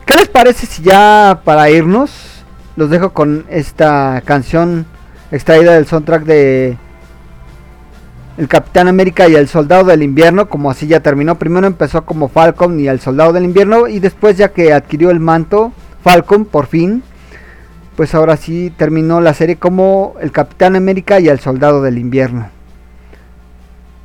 ¿Qué 0.05 0.15
les 0.15 0.27
parece 0.27 0.65
si 0.65 0.81
ya 0.81 1.41
para 1.43 1.69
irnos 1.69 2.43
los 2.75 2.89
dejo 2.89 3.11
con 3.11 3.45
esta 3.49 4.21
canción 4.25 4.85
extraída 5.31 5.73
del 5.73 5.85
soundtrack 5.85 6.23
de 6.23 6.77
El 8.37 8.47
Capitán 8.47 8.87
América 8.87 9.27
y 9.27 9.35
el 9.35 9.47
Soldado 9.47 9.83
del 9.83 10.01
Invierno, 10.01 10.49
como 10.49 10.71
así 10.71 10.87
ya 10.87 11.01
terminó. 11.01 11.37
Primero 11.37 11.67
empezó 11.67 12.05
como 12.05 12.29
Falcon 12.29 12.79
y 12.79 12.87
el 12.87 12.99
Soldado 12.99 13.33
del 13.33 13.43
Invierno 13.43 13.87
y 13.87 13.99
después 13.99 14.37
ya 14.37 14.49
que 14.49 14.73
adquirió 14.73 15.11
el 15.11 15.19
manto 15.19 15.73
Falcon 16.03 16.45
por 16.45 16.67
fin 16.67 17.03
pues 17.99 18.15
ahora 18.15 18.37
sí 18.37 18.71
terminó 18.77 19.19
la 19.19 19.33
serie 19.33 19.57
como 19.57 20.15
el 20.21 20.31
Capitán 20.31 20.77
América 20.77 21.19
y 21.19 21.27
el 21.27 21.41
Soldado 21.41 21.81
del 21.81 21.97
Invierno. 21.97 22.49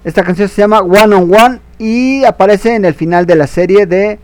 Esta 0.05 0.23
canción 0.23 0.51
se 0.51 0.61
llama 0.61 0.81
One 0.81 1.15
on 1.15 1.35
One 1.35 1.61
y 1.79 2.25
aparece 2.25 2.75
en 2.75 2.85
el 2.85 2.93
final 2.93 3.25
de 3.25 3.37
la 3.37 3.47
serie 3.47 3.87
de 3.87 4.19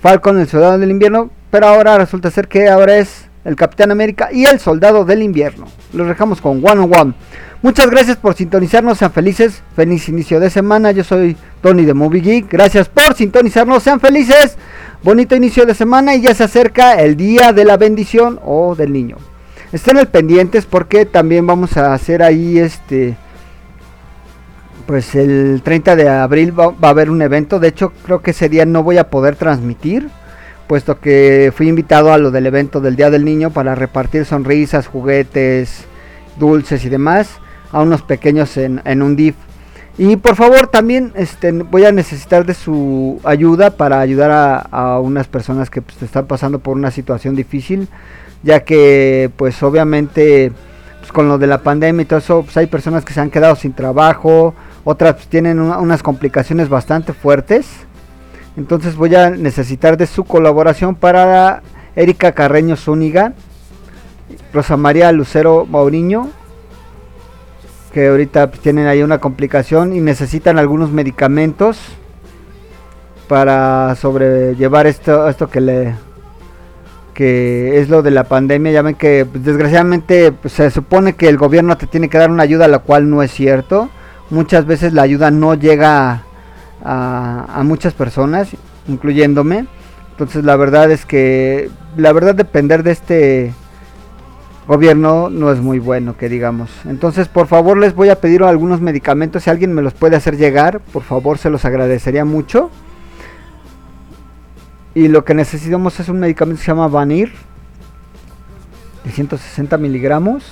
Falcon, 0.00 0.38
el 0.38 0.46
Soldado 0.46 0.78
del 0.78 0.92
Invierno, 0.92 1.30
pero 1.50 1.66
ahora 1.66 1.98
resulta 1.98 2.30
ser 2.30 2.46
que 2.46 2.68
ahora 2.68 2.96
es 2.96 3.28
el 3.44 3.56
Capitán 3.56 3.90
América 3.90 4.28
y 4.32 4.44
el 4.44 4.60
Soldado 4.60 5.04
del 5.04 5.22
Invierno. 5.22 5.66
Los 5.92 6.06
dejamos 6.06 6.40
con 6.40 6.64
One 6.64 6.80
on 6.80 6.94
One. 6.94 7.14
Muchas 7.60 7.90
gracias 7.90 8.16
por 8.16 8.34
sintonizarnos, 8.34 8.98
sean 8.98 9.12
felices, 9.12 9.62
feliz 9.74 10.08
inicio 10.08 10.38
de 10.38 10.48
semana. 10.48 10.92
Yo 10.92 11.02
soy 11.02 11.36
Tony 11.60 11.84
de 11.84 11.94
Movie 11.94 12.20
Geek. 12.20 12.48
Gracias 12.48 12.88
por 12.88 13.14
sintonizarnos, 13.14 13.82
sean 13.82 13.98
felices. 13.98 14.56
Bonito 15.02 15.34
inicio 15.34 15.66
de 15.66 15.74
semana 15.74 16.14
y 16.14 16.22
ya 16.22 16.34
se 16.34 16.44
acerca 16.44 16.94
el 17.00 17.16
día 17.16 17.52
de 17.52 17.64
la 17.64 17.76
bendición 17.76 18.38
o 18.44 18.76
del 18.76 18.92
niño. 18.92 19.16
Estén 19.72 19.96
al 19.96 20.06
pendientes 20.06 20.66
porque 20.66 21.04
también 21.04 21.48
vamos 21.48 21.76
a 21.76 21.94
hacer 21.94 22.22
ahí 22.22 22.58
este 22.58 23.16
pues 24.86 25.14
el 25.14 25.62
30 25.64 25.96
de 25.96 26.08
abril 26.08 26.58
va, 26.58 26.74
a 26.80 26.90
haber 26.90 27.10
un 27.10 27.22
evento. 27.22 27.58
De 27.58 27.68
hecho, 27.68 27.92
creo 28.04 28.20
que 28.22 28.32
ese 28.32 28.48
día 28.48 28.66
no 28.66 28.82
voy 28.82 28.98
a 28.98 29.10
poder 29.10 29.36
transmitir, 29.36 30.08
puesto 30.66 31.00
que 31.00 31.52
fui 31.54 31.68
invitado 31.68 32.12
a 32.12 32.18
lo 32.18 32.30
del 32.30 32.46
evento 32.46 32.80
del 32.80 32.96
Día 32.96 33.10
del 33.10 33.24
Niño 33.24 33.50
para 33.50 33.74
repartir 33.74 34.24
sonrisas, 34.24 34.86
juguetes, 34.86 35.84
dulces 36.38 36.84
y 36.84 36.88
demás 36.88 37.38
a 37.70 37.80
unos 37.80 38.02
pequeños 38.02 38.56
en, 38.56 39.02
un 39.02 39.16
DIF. 39.16 39.34
Y 39.98 40.16
por 40.16 40.36
favor 40.36 40.68
también 40.68 41.12
este, 41.16 41.52
voy 41.52 41.84
a 41.84 41.92
necesitar 41.92 42.46
de 42.46 42.54
su 42.54 43.20
ayuda 43.24 43.70
para 43.70 44.00
ayudar 44.00 44.30
a, 44.30 44.58
a 44.58 45.00
unas 45.00 45.26
personas 45.26 45.70
que 45.70 45.82
pues, 45.82 46.02
están 46.02 46.26
pasando 46.26 46.58
por 46.58 46.76
una 46.76 46.90
situación 46.90 47.34
difícil, 47.34 47.88
ya 48.42 48.60
que 48.60 49.30
pues 49.36 49.62
obviamente 49.62 50.52
pues, 51.02 51.10
con 51.10 51.28
lo 51.28 51.36
de 51.36 51.48
la 51.48 51.58
pandemia 51.58 52.02
y 52.02 52.04
todo 52.06 52.20
eso, 52.20 52.42
pues 52.44 52.56
hay 52.56 52.68
personas 52.68 53.04
que 53.04 53.12
se 53.12 53.20
han 53.20 53.28
quedado 53.28 53.56
sin 53.56 53.72
trabajo, 53.72 54.54
otras 54.84 55.14
pues, 55.14 55.28
tienen 55.28 55.60
una- 55.60 55.78
unas 55.78 56.02
complicaciones 56.02 56.68
bastante 56.68 57.12
fuertes. 57.12 57.66
Entonces 58.56 58.96
voy 58.96 59.14
a 59.14 59.30
necesitar 59.30 59.96
de 59.96 60.06
su 60.06 60.24
colaboración 60.24 60.94
para 60.94 61.62
Erika 61.96 62.32
Carreño 62.32 62.76
Zúñiga, 62.76 63.32
Rosa 64.52 64.76
María 64.76 65.10
Lucero 65.12 65.66
Mauriño, 65.66 66.28
que 67.92 68.08
ahorita 68.08 68.48
pues, 68.48 68.60
tienen 68.60 68.86
ahí 68.86 69.02
una 69.02 69.18
complicación 69.18 69.94
y 69.94 70.00
necesitan 70.00 70.58
algunos 70.58 70.90
medicamentos 70.90 71.78
para 73.28 73.94
sobrellevar 73.96 74.86
esto, 74.86 75.28
esto 75.28 75.48
que 75.48 75.60
le 75.60 75.94
que 77.14 77.78
es 77.78 77.90
lo 77.90 78.02
de 78.02 78.10
la 78.10 78.24
pandemia. 78.24 78.72
Ya 78.72 78.82
ven 78.82 78.94
que 78.94 79.26
pues, 79.30 79.44
desgraciadamente 79.44 80.32
se 80.46 80.70
supone 80.70 81.14
que 81.14 81.28
el 81.28 81.36
gobierno 81.36 81.76
te 81.76 81.86
tiene 81.86 82.08
que 82.08 82.18
dar 82.18 82.30
una 82.30 82.42
ayuda, 82.42 82.68
la 82.68 82.78
cual 82.80 83.08
no 83.08 83.22
es 83.22 83.30
cierto. 83.30 83.90
Muchas 84.32 84.64
veces 84.64 84.94
la 84.94 85.02
ayuda 85.02 85.30
no 85.30 85.52
llega 85.52 86.22
a, 86.82 87.62
muchas 87.66 87.92
personas, 87.92 88.48
incluyéndome. 88.88 89.66
Entonces 90.12 90.42
la 90.42 90.56
verdad 90.56 90.90
es 90.90 91.04
que 91.04 91.68
la 91.98 92.14
verdad 92.14 92.34
depender 92.34 92.82
de 92.82 92.92
este 92.92 93.52
gobierno 94.66 95.28
no 95.28 95.52
es 95.52 95.60
muy 95.60 95.80
bueno 95.80 96.16
que 96.16 96.30
digamos. 96.30 96.70
Entonces 96.86 97.28
por 97.28 97.46
favor 97.46 97.76
les 97.76 97.94
voy 97.94 98.08
a 98.08 98.22
pedir 98.22 98.42
algunos 98.42 98.80
medicamentos. 98.80 99.42
Si 99.42 99.50
alguien 99.50 99.74
me 99.74 99.82
los 99.82 99.92
puede 99.92 100.16
hacer 100.16 100.38
llegar, 100.38 100.80
por 100.80 101.02
favor 101.02 101.36
se 101.36 101.50
los 101.50 101.66
agradecería 101.66 102.24
mucho. 102.24 102.70
Y 104.94 105.08
lo 105.08 105.26
que 105.26 105.34
necesitamos 105.34 106.00
es 106.00 106.08
un 106.08 106.20
medicamento 106.20 106.58
que 106.58 106.64
se 106.64 106.72
llama 106.72 106.88
Vanir. 106.88 107.34
De 109.04 109.10
160 109.10 109.76
miligramos. 109.76 110.42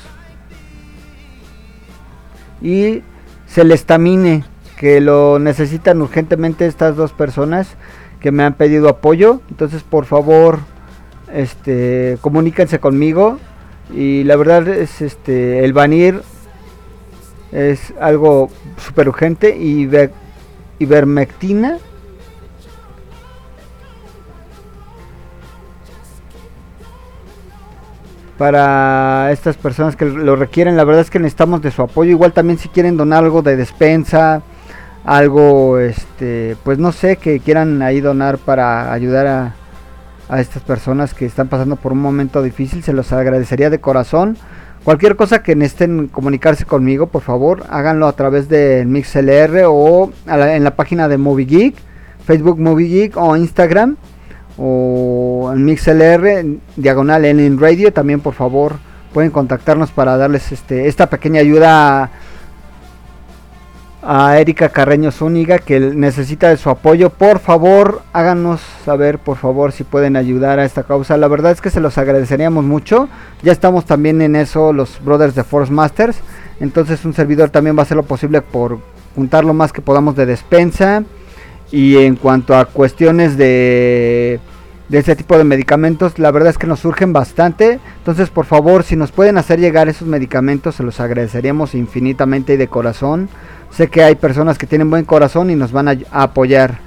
Y 2.60 3.02
Celestamine. 3.50 4.44
Que 4.78 5.00
lo 5.02 5.38
necesitan 5.38 6.00
urgentemente 6.00 6.64
estas 6.66 6.96
dos 6.96 7.12
personas 7.12 7.76
que 8.20 8.32
me 8.32 8.44
han 8.44 8.54
pedido 8.54 8.88
apoyo. 8.88 9.42
Entonces 9.50 9.82
por 9.82 10.06
favor 10.06 10.60
este 11.34 12.16
comuníquense 12.22 12.78
conmigo. 12.78 13.38
Y 13.94 14.24
la 14.24 14.36
verdad 14.36 14.66
es 14.68 15.02
este 15.02 15.64
el 15.64 15.72
Vanir 15.72 16.22
es 17.52 17.92
algo 18.00 18.48
súper 18.78 19.08
urgente. 19.08 19.56
Y 19.56 19.86
Iver- 19.86 20.12
Ivermectina. 20.78 21.76
Para 28.40 29.30
estas 29.32 29.58
personas 29.58 29.96
que 29.96 30.06
lo 30.06 30.34
requieren. 30.34 30.74
La 30.74 30.84
verdad 30.84 31.02
es 31.02 31.10
que 31.10 31.18
necesitamos 31.18 31.60
de 31.60 31.70
su 31.70 31.82
apoyo. 31.82 32.10
Igual 32.10 32.32
también 32.32 32.58
si 32.58 32.70
quieren 32.70 32.96
donar 32.96 33.22
algo 33.22 33.42
de 33.42 33.54
despensa, 33.54 34.40
algo, 35.04 35.78
este, 35.78 36.56
pues 36.64 36.78
no 36.78 36.90
sé, 36.90 37.16
que 37.16 37.40
quieran 37.40 37.82
ahí 37.82 38.00
donar 38.00 38.38
para 38.38 38.94
ayudar 38.94 39.26
a, 40.30 40.40
estas 40.40 40.62
personas 40.62 41.12
que 41.12 41.26
están 41.26 41.48
pasando 41.48 41.76
por 41.76 41.92
un 41.92 42.00
momento 42.00 42.42
difícil, 42.42 42.82
se 42.82 42.94
los 42.94 43.12
agradecería 43.12 43.68
de 43.68 43.78
corazón. 43.78 44.38
Cualquier 44.84 45.16
cosa 45.16 45.42
que 45.42 45.54
necesiten 45.54 46.08
comunicarse 46.08 46.64
conmigo, 46.64 47.08
por 47.08 47.20
favor, 47.20 47.64
háganlo 47.68 48.06
a 48.06 48.12
través 48.14 48.48
del 48.48 48.86
MixLR 48.86 49.64
o 49.66 50.12
la- 50.24 50.56
en 50.56 50.64
la 50.64 50.76
página 50.76 51.08
de 51.08 51.18
Movie 51.18 51.44
Geek, 51.44 51.74
Facebook 52.24 52.58
Movie 52.58 52.88
Geek 52.88 53.16
o 53.18 53.36
Instagram 53.36 53.96
o 54.60 55.50
en 55.54 55.64
MixLR, 55.64 56.44
diagonal 56.76 57.24
en 57.24 57.58
Radio, 57.58 57.92
también 57.92 58.20
por 58.20 58.34
favor 58.34 58.74
pueden 59.12 59.30
contactarnos 59.30 59.90
para 59.90 60.16
darles 60.16 60.52
este 60.52 60.88
esta 60.88 61.08
pequeña 61.08 61.40
ayuda 61.40 62.10
a, 64.02 64.28
a 64.28 64.38
Erika 64.38 64.68
Carreño 64.68 65.10
Zúñiga 65.10 65.58
que 65.58 65.80
necesita 65.80 66.48
de 66.48 66.56
su 66.56 66.70
apoyo. 66.70 67.10
Por 67.10 67.38
favor, 67.38 68.02
háganos 68.12 68.60
saber, 68.84 69.18
por 69.18 69.36
favor, 69.36 69.72
si 69.72 69.84
pueden 69.84 70.16
ayudar 70.16 70.58
a 70.58 70.64
esta 70.64 70.84
causa. 70.84 71.16
La 71.16 71.28
verdad 71.28 71.52
es 71.52 71.60
que 71.60 71.70
se 71.70 71.80
los 71.80 71.98
agradeceríamos 71.98 72.64
mucho. 72.64 73.08
Ya 73.42 73.52
estamos 73.52 73.84
también 73.84 74.22
en 74.22 74.36
eso 74.36 74.72
los 74.72 75.02
Brothers 75.04 75.34
de 75.34 75.44
Force 75.44 75.72
Masters. 75.72 76.18
Entonces 76.60 77.04
un 77.04 77.14
servidor 77.14 77.50
también 77.50 77.76
va 77.76 77.80
a 77.80 77.84
hacer 77.84 77.96
lo 77.96 78.04
posible 78.04 78.42
por 78.42 78.78
juntar 79.14 79.44
lo 79.44 79.54
más 79.54 79.72
que 79.72 79.82
podamos 79.82 80.14
de 80.16 80.26
despensa. 80.26 81.02
Y 81.72 81.98
en 81.98 82.16
cuanto 82.16 82.56
a 82.56 82.64
cuestiones 82.64 83.36
de, 83.36 84.40
de 84.88 84.98
ese 84.98 85.14
tipo 85.14 85.38
de 85.38 85.44
medicamentos, 85.44 86.18
la 86.18 86.30
verdad 86.32 86.50
es 86.50 86.58
que 86.58 86.66
nos 86.66 86.80
surgen 86.80 87.12
bastante. 87.12 87.78
Entonces, 87.98 88.28
por 88.30 88.44
favor, 88.44 88.82
si 88.82 88.96
nos 88.96 89.12
pueden 89.12 89.38
hacer 89.38 89.60
llegar 89.60 89.88
esos 89.88 90.08
medicamentos, 90.08 90.74
se 90.74 90.82
los 90.82 90.98
agradeceríamos 90.98 91.74
infinitamente 91.74 92.54
y 92.54 92.56
de 92.56 92.68
corazón. 92.68 93.28
Sé 93.70 93.88
que 93.88 94.02
hay 94.02 94.16
personas 94.16 94.58
que 94.58 94.66
tienen 94.66 94.90
buen 94.90 95.04
corazón 95.04 95.50
y 95.50 95.54
nos 95.54 95.70
van 95.70 95.88
a, 95.88 95.96
a 96.10 96.24
apoyar. 96.24 96.78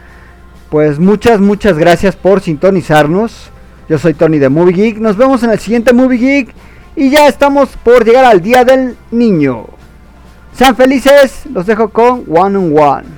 Pues 0.70 1.00
muchas, 1.00 1.40
muchas 1.40 1.78
gracias 1.78 2.16
por 2.16 2.42
sintonizarnos. 2.42 3.52
Yo 3.88 3.98
soy 3.98 4.14
Tony 4.14 4.38
de 4.38 4.50
Movie 4.50 4.74
Geek. 4.74 4.98
Nos 4.98 5.16
vemos 5.16 5.44
en 5.44 5.52
el 5.52 5.60
siguiente 5.60 5.94
Movie 5.94 6.18
Geek. 6.18 6.54
Y 6.96 7.10
ya 7.10 7.28
estamos 7.28 7.70
por 7.84 8.04
llegar 8.06 8.26
al 8.26 8.42
Día 8.42 8.64
del 8.66 8.98
Niño. 9.12 9.66
Sean 10.54 10.76
felices. 10.76 11.44
Los 11.52 11.66
dejo 11.66 11.90
con 11.90 12.26
One 12.28 12.58
on 12.58 12.78
One. 12.78 13.13